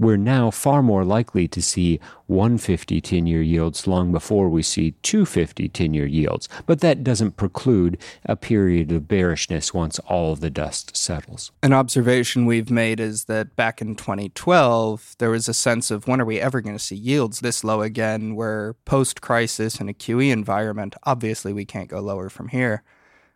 We're 0.00 0.16
now 0.16 0.50
far 0.50 0.82
more 0.82 1.04
likely 1.04 1.46
to 1.48 1.60
see 1.60 2.00
150 2.26 3.02
10 3.02 3.26
year 3.26 3.42
yields 3.42 3.86
long 3.86 4.12
before 4.12 4.48
we 4.48 4.62
see 4.62 4.92
250 5.02 5.68
10 5.68 5.92
year 5.92 6.06
yields. 6.06 6.48
But 6.64 6.80
that 6.80 7.04
doesn't 7.04 7.36
preclude 7.36 7.98
a 8.24 8.34
period 8.34 8.90
of 8.92 9.06
bearishness 9.06 9.74
once 9.74 9.98
all 9.98 10.36
the 10.36 10.48
dust 10.48 10.96
settles. 10.96 11.52
An 11.62 11.74
observation 11.74 12.46
we've 12.46 12.70
made 12.70 12.98
is 12.98 13.26
that 13.26 13.56
back 13.56 13.82
in 13.82 13.94
2012, 13.94 15.16
there 15.18 15.28
was 15.28 15.50
a 15.50 15.54
sense 15.54 15.90
of 15.90 16.08
when 16.08 16.18
are 16.18 16.24
we 16.24 16.40
ever 16.40 16.62
going 16.62 16.76
to 16.76 16.82
see 16.82 16.96
yields 16.96 17.40
this 17.40 17.62
low 17.62 17.82
again? 17.82 18.34
Where 18.34 18.76
post 18.86 19.20
crisis 19.20 19.82
in 19.82 19.90
a 19.90 19.92
QE 19.92 20.32
environment, 20.32 20.96
obviously 21.02 21.52
we 21.52 21.66
can't 21.66 21.90
go 21.90 22.00
lower 22.00 22.30
from 22.30 22.48
here. 22.48 22.82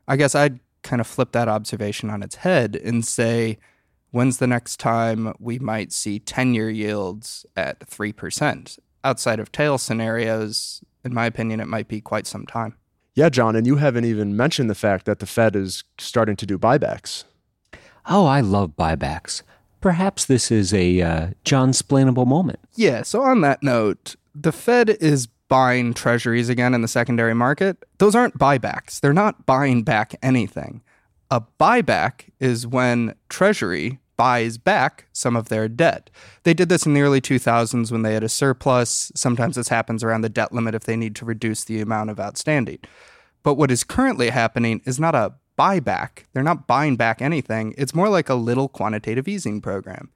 I 0.08 0.16
guess 0.16 0.34
I'd 0.34 0.60
kind 0.84 1.00
of 1.00 1.06
flip 1.06 1.32
that 1.32 1.48
observation 1.48 2.10
on 2.10 2.22
its 2.22 2.36
head 2.36 2.76
and 2.76 3.04
say, 3.04 3.58
when's 4.12 4.38
the 4.38 4.46
next 4.46 4.78
time 4.78 5.34
we 5.40 5.58
might 5.58 5.92
see 5.92 6.20
10 6.20 6.54
year 6.54 6.70
yields 6.70 7.44
at 7.56 7.80
3%? 7.80 8.78
Outside 9.02 9.40
of 9.40 9.50
tail 9.50 9.76
scenarios, 9.76 10.84
in 11.04 11.12
my 11.12 11.26
opinion, 11.26 11.58
it 11.58 11.66
might 11.66 11.88
be 11.88 12.00
quite 12.00 12.26
some 12.26 12.46
time. 12.46 12.76
Yeah, 13.14 13.28
John, 13.28 13.54
and 13.54 13.66
you 13.66 13.76
haven't 13.76 14.04
even 14.04 14.36
mentioned 14.36 14.70
the 14.70 14.74
fact 14.74 15.06
that 15.06 15.18
the 15.18 15.26
Fed 15.26 15.54
is 15.56 15.84
starting 15.98 16.36
to 16.36 16.46
do 16.46 16.58
buybacks. 16.58 17.24
Oh, 18.06 18.26
I 18.26 18.40
love 18.40 18.76
buybacks. 18.76 19.42
Perhaps 19.80 20.24
this 20.24 20.50
is 20.50 20.72
a 20.72 21.00
uh, 21.00 21.26
John 21.44 21.72
splainable 21.72 22.26
moment. 22.26 22.58
Yeah, 22.74 23.02
so 23.02 23.22
on 23.22 23.40
that 23.42 23.62
note, 23.62 24.16
the 24.34 24.52
Fed 24.52 24.90
is 24.90 25.28
buying 25.54 25.94
treasuries 25.94 26.48
again 26.48 26.74
in 26.74 26.82
the 26.82 26.88
secondary 26.88 27.32
market, 27.32 27.84
those 27.98 28.16
aren't 28.16 28.36
buybacks. 28.36 28.98
They're 28.98 29.12
not 29.12 29.46
buying 29.46 29.84
back 29.84 30.16
anything. 30.20 30.82
A 31.30 31.42
buyback 31.60 32.30
is 32.40 32.66
when 32.66 33.14
treasury 33.28 34.00
buys 34.16 34.58
back 34.58 35.06
some 35.12 35.36
of 35.36 35.50
their 35.50 35.68
debt. 35.68 36.10
They 36.42 36.54
did 36.54 36.70
this 36.70 36.86
in 36.86 36.94
the 36.94 37.02
early 37.02 37.20
2000s 37.20 37.92
when 37.92 38.02
they 38.02 38.14
had 38.14 38.24
a 38.24 38.28
surplus. 38.28 39.12
Sometimes 39.14 39.54
this 39.54 39.68
happens 39.68 40.02
around 40.02 40.22
the 40.22 40.28
debt 40.28 40.52
limit 40.52 40.74
if 40.74 40.82
they 40.82 40.96
need 40.96 41.14
to 41.14 41.24
reduce 41.24 41.62
the 41.62 41.80
amount 41.80 42.10
of 42.10 42.18
outstanding. 42.18 42.80
But 43.44 43.54
what 43.54 43.70
is 43.70 43.84
currently 43.84 44.30
happening 44.30 44.82
is 44.84 44.98
not 44.98 45.14
a 45.14 45.34
buyback. 45.56 46.24
They're 46.32 46.42
not 46.42 46.66
buying 46.66 46.96
back 46.96 47.22
anything. 47.22 47.76
It's 47.78 47.94
more 47.94 48.08
like 48.08 48.28
a 48.28 48.34
little 48.34 48.66
quantitative 48.68 49.28
easing 49.28 49.60
program 49.60 50.10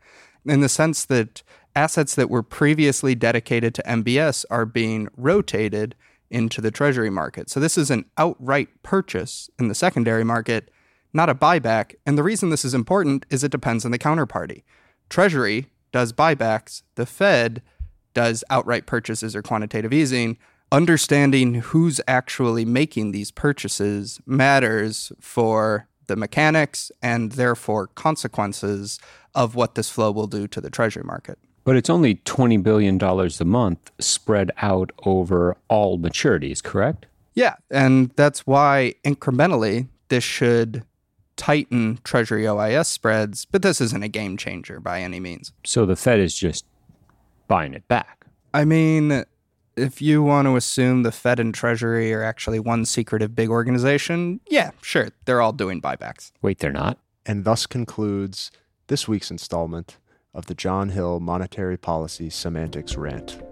in 0.45 0.63
the 0.63 0.69
sense 0.69 1.05
that 1.05 1.45
assets 1.79 2.17
that 2.17 2.29
were 2.29 2.43
previously 2.43 3.15
dedicated 3.15 3.73
to 3.75 3.83
MBS 3.83 4.45
are 4.51 4.67
being 4.67 5.09
rotated 5.17 5.95
into 6.29 6.61
the 6.61 6.73
treasury 6.73 7.09
market. 7.09 7.49
So 7.49 7.61
this 7.61 7.79
is 7.79 7.89
an 7.89 8.05
outright 8.19 8.83
purchase 8.83 9.49
in 9.61 9.69
the 9.69 9.77
secondary 9.77 10.25
market, 10.25 10.71
not 11.13 11.31
a 11.31 11.37
buyback. 11.37 11.95
And 12.05 12.19
the 12.19 12.25
reason 12.25 12.51
this 12.51 12.65
is 12.65 12.75
important 12.75 13.25
is 13.31 13.45
it 13.45 13.53
depends 13.53 13.85
on 13.85 13.93
the 13.93 13.99
counterparty. 13.99 14.65
Treasury 15.09 15.69
does 15.93 16.13
buybacks, 16.13 16.83
the 16.97 17.07
Fed 17.07 17.63
does 18.13 18.43
outright 18.51 18.85
purchases 18.85 19.37
or 19.37 19.43
quantitative 19.43 19.93
easing. 19.93 20.37
Understanding 20.73 21.55
who's 21.55 22.01
actually 22.09 22.65
making 22.65 23.13
these 23.13 23.31
purchases 23.31 24.21
matters 24.27 25.13
for 25.21 25.89
the 26.09 26.17
mechanics 26.17 26.91
and 27.01 27.33
therefore 27.33 27.87
consequences 27.87 28.99
of 29.35 29.55
what 29.55 29.77
this 29.77 29.89
flow 29.89 30.11
will 30.11 30.27
do 30.27 30.49
to 30.49 30.61
the 30.61 30.71
treasury 30.71 31.05
market. 31.05 31.39
But 31.69 31.77
it's 31.77 31.91
only 31.91 32.15
$20 32.15 32.63
billion 32.63 32.99
a 32.99 33.45
month 33.45 33.91
spread 33.99 34.53
out 34.57 34.91
over 35.05 35.55
all 35.69 35.99
maturities, 35.99 36.63
correct? 36.63 37.05
Yeah. 37.35 37.57
And 37.71 38.11
that's 38.17 38.47
why 38.47 38.95
incrementally 39.05 39.89
this 40.09 40.25
should 40.25 40.83
tighten 41.37 41.99
Treasury 42.05 42.45
OIS 42.45 42.87
spreads, 42.87 43.45
but 43.45 43.61
this 43.61 43.83
isn't 43.83 44.03
a 44.03 44.09
game 44.09 44.39
changer 44.39 44.81
by 44.81 45.03
any 45.03 45.21
means. 45.21 45.53
So 45.63 45.85
the 45.85 45.95
Fed 45.95 46.21
is 46.21 46.35
just 46.35 46.65
buying 47.49 47.75
it 47.75 47.87
back. 47.87 48.25
I 48.55 48.65
mean, 48.65 49.25
if 49.77 50.01
you 50.01 50.23
want 50.23 50.47
to 50.47 50.57
assume 50.57 51.03
the 51.03 51.13
Fed 51.13 51.39
and 51.39 51.55
Treasury 51.55 52.15
are 52.15 52.23
actually 52.23 52.61
one 52.61 52.87
secretive 52.87 53.37
big 53.37 53.51
organization, 53.51 54.41
yeah, 54.49 54.71
sure, 54.81 55.11
they're 55.27 55.43
all 55.43 55.53
doing 55.53 55.83
buybacks. 55.83 56.33
Wait, 56.41 56.61
they're 56.61 56.73
not? 56.73 56.97
And 57.27 57.45
thus 57.45 57.67
concludes 57.67 58.51
this 58.87 59.07
week's 59.07 59.31
installment 59.31 59.99
of 60.35 60.47
the 60.47 60.55
John 60.55 60.91
Hill 60.91 61.21
Monetary 61.21 61.77
Policy 61.77 62.31
Semantics 62.31 62.97
Rant. 62.97 63.43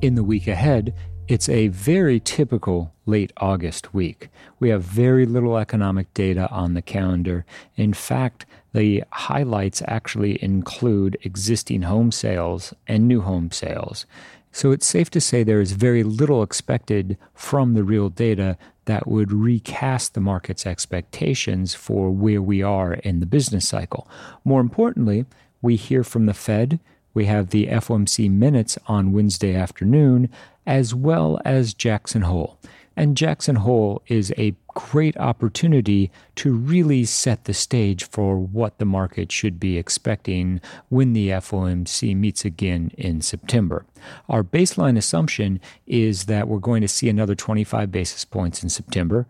In 0.00 0.14
the 0.14 0.24
week 0.24 0.46
ahead, 0.46 0.94
it's 1.26 1.48
a 1.48 1.68
very 1.68 2.20
typical 2.20 2.94
late 3.04 3.32
August 3.36 3.92
week. 3.92 4.28
We 4.60 4.70
have 4.70 4.82
very 4.82 5.26
little 5.26 5.58
economic 5.58 6.12
data 6.14 6.48
on 6.50 6.74
the 6.74 6.82
calendar. 6.82 7.44
In 7.76 7.92
fact, 7.92 8.46
the 8.72 9.04
highlights 9.12 9.82
actually 9.86 10.42
include 10.42 11.18
existing 11.22 11.82
home 11.82 12.12
sales 12.12 12.72
and 12.86 13.08
new 13.08 13.20
home 13.20 13.50
sales. 13.50 14.06
So 14.52 14.70
it's 14.70 14.86
safe 14.86 15.10
to 15.10 15.20
say 15.20 15.42
there 15.42 15.60
is 15.60 15.72
very 15.72 16.02
little 16.02 16.42
expected 16.42 17.18
from 17.34 17.74
the 17.74 17.84
real 17.84 18.08
data 18.08 18.56
that 18.88 19.06
would 19.06 19.30
recast 19.30 20.14
the 20.14 20.20
market's 20.20 20.66
expectations 20.66 21.74
for 21.74 22.10
where 22.10 22.40
we 22.40 22.62
are 22.62 22.94
in 22.94 23.20
the 23.20 23.26
business 23.26 23.68
cycle. 23.68 24.08
More 24.44 24.62
importantly, 24.62 25.26
we 25.60 25.76
hear 25.76 26.02
from 26.02 26.24
the 26.24 26.32
Fed. 26.32 26.80
We 27.12 27.26
have 27.26 27.50
the 27.50 27.66
FOMC 27.66 28.30
minutes 28.30 28.78
on 28.86 29.12
Wednesday 29.12 29.54
afternoon, 29.54 30.30
as 30.66 30.94
well 30.94 31.38
as 31.44 31.74
Jackson 31.74 32.22
Hole. 32.22 32.58
And 32.98 33.16
Jackson 33.16 33.54
Hole 33.54 34.02
is 34.08 34.34
a 34.36 34.56
great 34.74 35.16
opportunity 35.18 36.10
to 36.34 36.52
really 36.52 37.04
set 37.04 37.44
the 37.44 37.54
stage 37.54 38.02
for 38.02 38.36
what 38.36 38.78
the 38.78 38.84
market 38.84 39.30
should 39.30 39.60
be 39.60 39.78
expecting 39.78 40.60
when 40.88 41.12
the 41.12 41.28
FOMC 41.28 42.16
meets 42.16 42.44
again 42.44 42.90
in 42.98 43.20
September. 43.20 43.86
Our 44.28 44.42
baseline 44.42 44.98
assumption 44.98 45.60
is 45.86 46.24
that 46.24 46.48
we're 46.48 46.58
going 46.58 46.82
to 46.82 46.88
see 46.88 47.08
another 47.08 47.36
25 47.36 47.92
basis 47.92 48.24
points 48.24 48.64
in 48.64 48.68
September. 48.68 49.28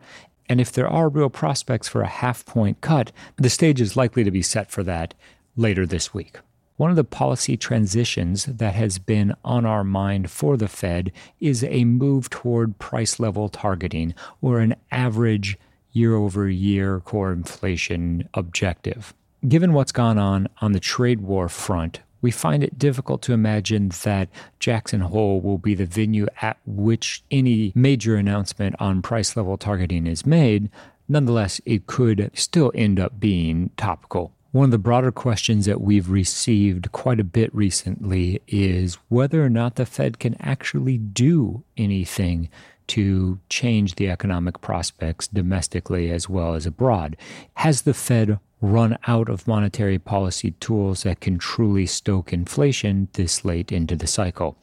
And 0.48 0.62
if 0.62 0.72
there 0.72 0.88
are 0.88 1.10
real 1.10 1.28
prospects 1.28 1.88
for 1.88 2.00
a 2.00 2.08
half 2.08 2.46
point 2.46 2.80
cut, 2.80 3.12
the 3.36 3.50
stage 3.50 3.82
is 3.82 3.98
likely 3.98 4.24
to 4.24 4.30
be 4.30 4.40
set 4.40 4.70
for 4.70 4.82
that 4.84 5.12
later 5.58 5.84
this 5.84 6.14
week. 6.14 6.38
One 6.78 6.90
of 6.90 6.96
the 6.96 7.02
policy 7.02 7.56
transitions 7.56 8.44
that 8.44 8.74
has 8.74 9.00
been 9.00 9.34
on 9.44 9.66
our 9.66 9.82
mind 9.82 10.30
for 10.30 10.56
the 10.56 10.68
Fed 10.68 11.10
is 11.40 11.64
a 11.64 11.84
move 11.84 12.30
toward 12.30 12.78
price 12.78 13.18
level 13.18 13.48
targeting 13.48 14.14
or 14.40 14.60
an 14.60 14.76
average 14.92 15.58
year 15.90 16.14
over 16.14 16.48
year 16.48 17.00
core 17.00 17.32
inflation 17.32 18.28
objective. 18.32 19.12
Given 19.48 19.72
what's 19.72 19.90
gone 19.90 20.18
on 20.18 20.46
on 20.60 20.70
the 20.70 20.78
trade 20.78 21.20
war 21.20 21.48
front, 21.48 21.98
we 22.22 22.30
find 22.30 22.62
it 22.62 22.78
difficult 22.78 23.22
to 23.22 23.32
imagine 23.32 23.90
that 24.04 24.28
Jackson 24.60 25.00
Hole 25.00 25.40
will 25.40 25.58
be 25.58 25.74
the 25.74 25.84
venue 25.84 26.28
at 26.40 26.58
which 26.64 27.24
any 27.28 27.72
major 27.74 28.14
announcement 28.14 28.76
on 28.78 29.02
price 29.02 29.36
level 29.36 29.56
targeting 29.56 30.06
is 30.06 30.24
made. 30.24 30.70
Nonetheless, 31.08 31.60
it 31.64 31.88
could 31.88 32.30
still 32.34 32.70
end 32.76 33.00
up 33.00 33.18
being 33.18 33.70
topical. 33.76 34.32
One 34.50 34.64
of 34.64 34.70
the 34.70 34.78
broader 34.78 35.12
questions 35.12 35.66
that 35.66 35.82
we've 35.82 36.08
received 36.08 36.90
quite 36.90 37.20
a 37.20 37.24
bit 37.24 37.54
recently 37.54 38.40
is 38.46 38.94
whether 39.08 39.44
or 39.44 39.50
not 39.50 39.74
the 39.74 39.84
Fed 39.84 40.18
can 40.18 40.36
actually 40.40 40.96
do 40.96 41.64
anything 41.76 42.48
to 42.86 43.40
change 43.50 43.96
the 43.96 44.08
economic 44.08 44.62
prospects 44.62 45.28
domestically 45.28 46.10
as 46.10 46.30
well 46.30 46.54
as 46.54 46.64
abroad. 46.64 47.14
Has 47.54 47.82
the 47.82 47.92
Fed 47.92 48.38
run 48.62 48.96
out 49.06 49.28
of 49.28 49.46
monetary 49.46 49.98
policy 49.98 50.52
tools 50.52 51.02
that 51.02 51.20
can 51.20 51.36
truly 51.36 51.84
stoke 51.84 52.32
inflation 52.32 53.08
this 53.12 53.44
late 53.44 53.70
into 53.70 53.96
the 53.96 54.06
cycle? 54.06 54.56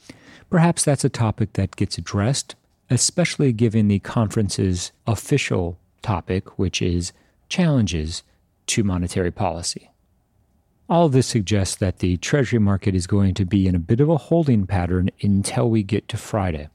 Perhaps 0.49 0.83
that's 0.83 1.05
a 1.05 1.09
topic 1.09 1.53
that 1.53 1.75
gets 1.75 1.99
addressed, 1.99 2.55
especially 2.89 3.53
given 3.53 3.87
the 3.87 3.99
conference's 3.99 4.91
official 5.05 5.77
topic, 6.01 6.57
which 6.57 6.81
is 6.81 7.13
challenges 7.49 8.23
to 8.67 8.83
monetary 8.83 9.31
policy. 9.31 9.91
All 10.87 11.09
this 11.09 11.25
suggests 11.25 11.75
that 11.77 11.99
the 11.99 12.17
Treasury 12.17 12.59
market 12.59 12.93
is 12.93 13.07
going 13.07 13.33
to 13.35 13.45
be 13.45 13.67
in 13.67 13.75
a 13.75 13.79
bit 13.79 13.99
of 13.99 14.09
a 14.09 14.17
holding 14.17 14.67
pattern 14.67 15.09
until 15.21 15.69
we 15.69 15.81
get 15.81 16.07
to 16.09 16.17
Friday. 16.17 16.69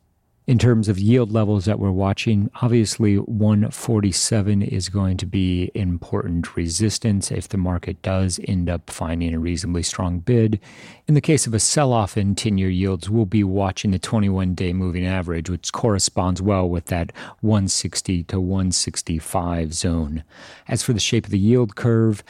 In 0.46 0.59
terms 0.59 0.88
of 0.88 0.98
yield 0.98 1.31
levels 1.31 1.66
that 1.66 1.79
we're 1.79 1.90
watching, 1.90 2.50
obviously 2.62 3.16
147 3.16 4.62
is 4.62 4.88
going 4.88 5.18
to 5.18 5.26
be 5.26 5.70
important 5.74 6.57
resistance 6.57 7.31
if 7.31 7.46
the 7.46 7.59
market 7.59 8.00
does 8.00 8.40
end 8.48 8.70
up 8.70 8.90
finding 8.90 9.35
a 9.35 9.38
reasonably 9.38 9.83
strong 9.83 10.18
bid. 10.18 10.59
In 11.07 11.14
the 11.14 11.20
case 11.20 11.46
of 11.46 11.53
a 11.53 11.61
sell 11.61 11.92
off 11.92 12.16
in 12.16 12.35
10 12.35 12.57
year 12.57 12.70
yields, 12.70 13.11
we'll 13.11 13.26
be 13.26 13.44
watching 13.44 13.90
the 13.90 13.98
21 13.98 14.55
day 14.55 14.72
moving 14.72 15.07
average, 15.07 15.50
which 15.50 15.72
corresponds 15.72 16.40
well 16.40 16.68
with 16.68 16.87
that 16.87 17.12
160 17.42 18.22
to 18.24 18.40
165 18.40 19.74
zone. 19.74 20.24
As 20.66 20.83
for 20.83 20.94
the 20.94 21.00
shape 21.00 21.26
of 21.26 21.33
the 21.33 21.38
yield 21.38 21.76
curve, 21.76 22.24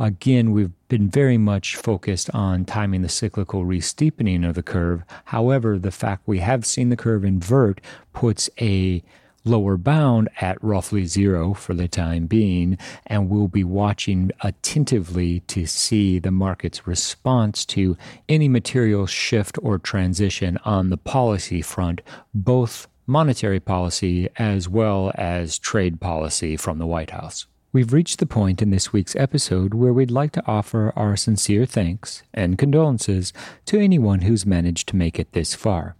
Again, 0.00 0.50
we've 0.50 0.72
been 0.88 1.08
very 1.08 1.38
much 1.38 1.76
focused 1.76 2.28
on 2.34 2.64
timing 2.64 3.02
the 3.02 3.08
cyclical 3.08 3.64
re-steepening 3.64 4.42
of 4.42 4.56
the 4.56 4.62
curve. 4.62 5.04
However, 5.26 5.78
the 5.78 5.92
fact 5.92 6.26
we 6.26 6.40
have 6.40 6.66
seen 6.66 6.88
the 6.88 6.96
curve 6.96 7.24
invert 7.24 7.80
puts 8.12 8.50
a 8.60 9.04
lower 9.44 9.76
bound 9.76 10.28
at 10.40 10.62
roughly 10.64 11.04
zero 11.04 11.54
for 11.54 11.74
the 11.74 11.86
time 11.86 12.26
being, 12.26 12.76
and 13.06 13.28
we'll 13.30 13.46
be 13.46 13.62
watching 13.62 14.32
attentively 14.40 15.40
to 15.40 15.64
see 15.66 16.18
the 16.18 16.32
market's 16.32 16.88
response 16.88 17.64
to 17.66 17.96
any 18.28 18.48
material 18.48 19.06
shift 19.06 19.58
or 19.62 19.78
transition 19.78 20.58
on 20.64 20.90
the 20.90 20.96
policy 20.96 21.62
front, 21.62 22.00
both 22.34 22.88
monetary 23.06 23.60
policy 23.60 24.28
as 24.38 24.68
well 24.68 25.12
as 25.14 25.58
trade 25.58 26.00
policy 26.00 26.56
from 26.56 26.78
the 26.78 26.86
White 26.86 27.10
House. 27.10 27.46
We've 27.74 27.92
reached 27.92 28.20
the 28.20 28.26
point 28.26 28.62
in 28.62 28.70
this 28.70 28.92
week's 28.92 29.16
episode 29.16 29.74
where 29.74 29.92
we'd 29.92 30.12
like 30.12 30.30
to 30.34 30.46
offer 30.46 30.92
our 30.94 31.16
sincere 31.16 31.66
thanks 31.66 32.22
and 32.32 32.56
condolences 32.56 33.32
to 33.66 33.80
anyone 33.80 34.20
who's 34.20 34.46
managed 34.46 34.88
to 34.90 34.96
make 34.96 35.18
it 35.18 35.32
this 35.32 35.56
far. 35.56 35.96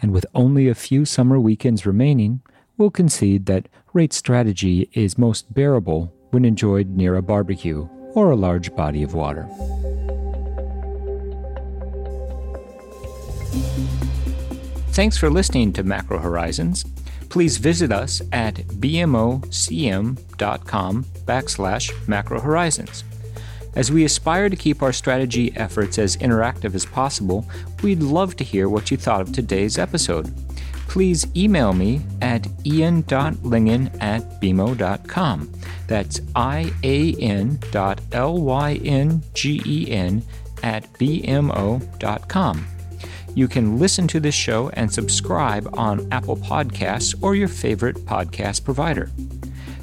And 0.00 0.12
with 0.12 0.24
only 0.34 0.66
a 0.66 0.74
few 0.74 1.04
summer 1.04 1.38
weekends 1.38 1.84
remaining, 1.84 2.40
we'll 2.78 2.90
concede 2.90 3.44
that 3.46 3.68
rate 3.92 4.14
strategy 4.14 4.88
is 4.94 5.18
most 5.18 5.52
bearable 5.52 6.10
when 6.30 6.46
enjoyed 6.46 6.88
near 6.88 7.16
a 7.16 7.22
barbecue 7.22 7.86
or 8.14 8.30
a 8.30 8.36
large 8.36 8.74
body 8.74 9.02
of 9.02 9.12
water. 9.12 9.46
Thanks 14.92 15.18
for 15.18 15.28
listening 15.28 15.74
to 15.74 15.82
Macro 15.82 16.18
Horizons 16.18 16.86
please 17.30 17.56
visit 17.56 17.90
us 17.92 18.20
at 18.32 18.56
bmocm.com 18.56 19.44
backslash 21.24 21.92
macrohorizons. 22.06 23.04
As 23.76 23.92
we 23.92 24.04
aspire 24.04 24.48
to 24.48 24.56
keep 24.56 24.82
our 24.82 24.92
strategy 24.92 25.52
efforts 25.56 25.96
as 25.98 26.16
interactive 26.16 26.74
as 26.74 26.84
possible, 26.84 27.48
we'd 27.82 28.02
love 28.02 28.36
to 28.36 28.44
hear 28.44 28.68
what 28.68 28.90
you 28.90 28.96
thought 28.96 29.20
of 29.20 29.32
today's 29.32 29.78
episode. 29.78 30.34
Please 30.88 31.26
email 31.36 31.72
me 31.72 32.00
at 32.20 32.48
ian.lyngen 32.66 33.96
at 34.02 34.40
bmo.com. 34.40 35.52
That's 35.86 36.20
I-A-N 36.34 37.60
dot 37.70 38.00
L-Y-N-G-E-N 38.10 38.72
at 40.62 40.92
bmo.com. 40.94 42.66
You 43.34 43.46
can 43.46 43.78
listen 43.78 44.08
to 44.08 44.20
this 44.20 44.34
show 44.34 44.70
and 44.70 44.92
subscribe 44.92 45.68
on 45.78 46.06
Apple 46.12 46.36
Podcasts 46.36 47.14
or 47.22 47.34
your 47.34 47.48
favorite 47.48 47.96
podcast 47.98 48.64
provider. 48.64 49.10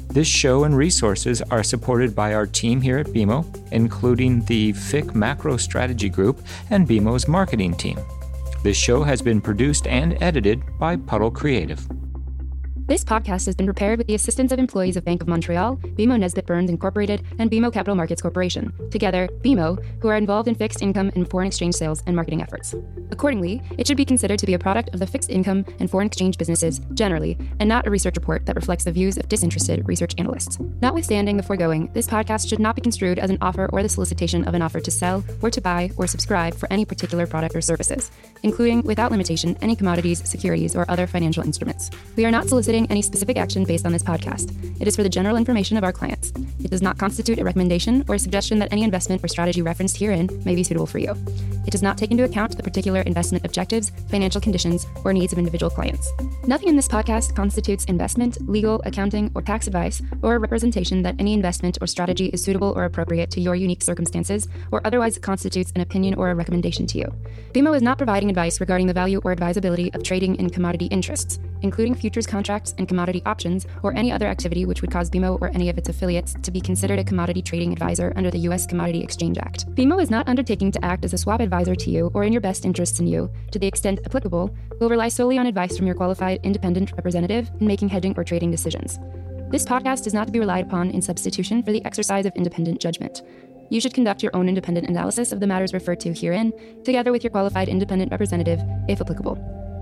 This 0.08 0.28
show 0.28 0.64
and 0.64 0.76
resources 0.76 1.42
are 1.42 1.62
supported 1.62 2.14
by 2.14 2.34
our 2.34 2.46
team 2.46 2.80
here 2.80 2.98
at 2.98 3.06
BMO, 3.08 3.44
including 3.72 4.44
the 4.44 4.72
FIC 4.72 5.14
Macro 5.14 5.56
Strategy 5.56 6.08
Group 6.08 6.42
and 6.70 6.88
BMO's 6.88 7.28
marketing 7.28 7.74
team. 7.74 7.98
This 8.62 8.76
show 8.76 9.02
has 9.02 9.22
been 9.22 9.40
produced 9.40 9.86
and 9.86 10.20
edited 10.22 10.62
by 10.78 10.96
Puddle 10.96 11.30
Creative. 11.30 11.86
This 12.88 13.04
podcast 13.04 13.44
has 13.44 13.54
been 13.54 13.66
prepared 13.66 13.98
with 13.98 14.06
the 14.06 14.14
assistance 14.14 14.50
of 14.50 14.58
employees 14.58 14.96
of 14.96 15.04
Bank 15.04 15.20
of 15.20 15.28
Montreal, 15.28 15.76
BMO 15.76 16.18
Nesbitt 16.18 16.46
Burns 16.46 16.70
Incorporated, 16.70 17.22
and 17.38 17.50
BMO 17.50 17.70
Capital 17.70 17.94
Markets 17.94 18.22
Corporation. 18.22 18.72
Together, 18.90 19.28
BMO, 19.42 19.78
who 20.00 20.08
are 20.08 20.16
involved 20.16 20.48
in 20.48 20.54
fixed 20.54 20.80
income 20.80 21.12
and 21.14 21.28
foreign 21.28 21.48
exchange 21.48 21.74
sales 21.74 22.02
and 22.06 22.16
marketing 22.16 22.40
efforts. 22.40 22.74
Accordingly, 23.10 23.60
it 23.76 23.86
should 23.86 23.98
be 23.98 24.06
considered 24.06 24.38
to 24.38 24.46
be 24.46 24.54
a 24.54 24.58
product 24.58 24.94
of 24.94 25.00
the 25.00 25.06
fixed 25.06 25.28
income 25.28 25.66
and 25.80 25.90
foreign 25.90 26.06
exchange 26.06 26.38
businesses 26.38 26.80
generally, 26.94 27.36
and 27.60 27.68
not 27.68 27.86
a 27.86 27.90
research 27.90 28.16
report 28.16 28.46
that 28.46 28.56
reflects 28.56 28.84
the 28.84 28.92
views 28.92 29.18
of 29.18 29.28
disinterested 29.28 29.86
research 29.86 30.14
analysts. 30.16 30.58
Notwithstanding 30.80 31.36
the 31.36 31.42
foregoing, 31.42 31.90
this 31.92 32.06
podcast 32.06 32.48
should 32.48 32.58
not 32.58 32.74
be 32.74 32.80
construed 32.80 33.18
as 33.18 33.28
an 33.28 33.36
offer 33.42 33.68
or 33.70 33.82
the 33.82 33.88
solicitation 33.90 34.48
of 34.48 34.54
an 34.54 34.62
offer 34.62 34.80
to 34.80 34.90
sell, 34.90 35.22
or 35.42 35.50
to 35.50 35.60
buy, 35.60 35.90
or 35.98 36.06
subscribe 36.06 36.54
for 36.54 36.72
any 36.72 36.86
particular 36.86 37.26
product 37.26 37.54
or 37.54 37.60
services, 37.60 38.10
including, 38.42 38.80
without 38.84 39.10
limitation, 39.10 39.58
any 39.60 39.76
commodities, 39.76 40.26
securities, 40.26 40.74
or 40.74 40.90
other 40.90 41.06
financial 41.06 41.44
instruments. 41.44 41.90
We 42.16 42.24
are 42.24 42.30
not 42.30 42.48
soliciting 42.48 42.77
any 42.86 43.02
specific 43.02 43.36
action 43.36 43.64
based 43.64 43.86
on 43.86 43.92
this 43.92 44.02
podcast. 44.02 44.67
It 44.80 44.86
is 44.86 44.94
for 44.94 45.02
the 45.02 45.08
general 45.08 45.36
information 45.36 45.76
of 45.76 45.84
our 45.84 45.92
clients. 45.92 46.32
It 46.62 46.70
does 46.70 46.82
not 46.82 46.98
constitute 46.98 47.38
a 47.38 47.44
recommendation 47.44 48.04
or 48.08 48.14
a 48.14 48.18
suggestion 48.18 48.58
that 48.60 48.72
any 48.72 48.82
investment 48.84 49.24
or 49.24 49.28
strategy 49.28 49.62
referenced 49.62 49.96
herein 49.96 50.28
may 50.44 50.54
be 50.54 50.62
suitable 50.62 50.86
for 50.86 50.98
you. 50.98 51.14
It 51.66 51.70
does 51.72 51.82
not 51.82 51.98
take 51.98 52.10
into 52.10 52.24
account 52.24 52.56
the 52.56 52.62
particular 52.62 53.00
investment 53.02 53.44
objectives, 53.44 53.90
financial 54.08 54.40
conditions, 54.40 54.86
or 55.04 55.12
needs 55.12 55.32
of 55.32 55.38
individual 55.38 55.68
clients. 55.68 56.10
Nothing 56.46 56.68
in 56.68 56.76
this 56.76 56.88
podcast 56.88 57.34
constitutes 57.36 57.84
investment, 57.86 58.48
legal, 58.48 58.80
accounting, 58.86 59.30
or 59.34 59.42
tax 59.42 59.66
advice, 59.66 60.00
or 60.22 60.36
a 60.36 60.38
representation 60.38 61.02
that 61.02 61.16
any 61.18 61.34
investment 61.34 61.76
or 61.80 61.86
strategy 61.86 62.26
is 62.26 62.42
suitable 62.42 62.72
or 62.74 62.84
appropriate 62.84 63.30
to 63.32 63.40
your 63.40 63.54
unique 63.54 63.82
circumstances, 63.82 64.48
or 64.72 64.80
otherwise 64.86 65.18
constitutes 65.18 65.72
an 65.74 65.82
opinion 65.82 66.14
or 66.14 66.30
a 66.30 66.34
recommendation 66.34 66.86
to 66.86 66.98
you. 66.98 67.12
BMO 67.52 67.76
is 67.76 67.82
not 67.82 67.98
providing 67.98 68.30
advice 68.30 68.60
regarding 68.60 68.86
the 68.86 68.94
value 68.94 69.20
or 69.24 69.32
advisability 69.32 69.92
of 69.92 70.02
trading 70.02 70.36
in 70.36 70.48
commodity 70.48 70.86
interests, 70.86 71.38
including 71.62 71.94
futures 71.94 72.26
contracts 72.26 72.74
and 72.78 72.88
commodity 72.88 73.22
options, 73.26 73.66
or 73.82 73.94
any 73.94 74.10
other 74.10 74.26
activity 74.26 74.64
which 74.68 74.82
would 74.82 74.92
cause 74.92 75.10
BMO 75.10 75.40
or 75.40 75.48
any 75.48 75.68
of 75.68 75.78
its 75.78 75.88
affiliates 75.88 76.34
to 76.42 76.50
be 76.50 76.60
considered 76.60 76.98
a 76.98 77.04
commodity 77.04 77.42
trading 77.42 77.72
advisor 77.72 78.12
under 78.14 78.30
the 78.30 78.38
U.S. 78.40 78.66
Commodity 78.66 79.02
Exchange 79.02 79.38
Act. 79.38 79.68
BMO 79.74 80.00
is 80.00 80.10
not 80.10 80.28
undertaking 80.28 80.70
to 80.70 80.84
act 80.84 81.04
as 81.04 81.12
a 81.12 81.18
swap 81.18 81.40
advisor 81.40 81.74
to 81.74 81.90
you 81.90 82.10
or 82.14 82.22
in 82.22 82.32
your 82.32 82.40
best 82.40 82.64
interests 82.64 83.00
in 83.00 83.06
you, 83.06 83.30
to 83.50 83.58
the 83.58 83.66
extent 83.66 84.00
applicable, 84.04 84.54
will 84.78 84.88
rely 84.88 85.08
solely 85.08 85.38
on 85.38 85.46
advice 85.46 85.76
from 85.76 85.86
your 85.86 85.96
qualified 85.96 86.38
independent 86.44 86.92
representative 86.92 87.50
in 87.60 87.66
making 87.66 87.88
hedging 87.88 88.14
or 88.16 88.22
trading 88.22 88.50
decisions. 88.50 88.98
This 89.50 89.64
podcast 89.64 90.06
is 90.06 90.12
not 90.12 90.26
to 90.26 90.32
be 90.32 90.40
relied 90.40 90.66
upon 90.66 90.90
in 90.90 91.00
substitution 91.00 91.62
for 91.62 91.72
the 91.72 91.84
exercise 91.86 92.26
of 92.26 92.36
independent 92.36 92.80
judgment. 92.80 93.22
You 93.70 93.80
should 93.80 93.94
conduct 93.94 94.22
your 94.22 94.36
own 94.36 94.48
independent 94.48 94.88
analysis 94.88 95.32
of 95.32 95.40
the 95.40 95.46
matters 95.46 95.72
referred 95.72 96.00
to 96.00 96.12
herein, 96.12 96.52
together 96.84 97.12
with 97.12 97.24
your 97.24 97.30
qualified 97.30 97.68
independent 97.68 98.10
representative, 98.10 98.60
if 98.88 99.00
applicable. 99.00 99.57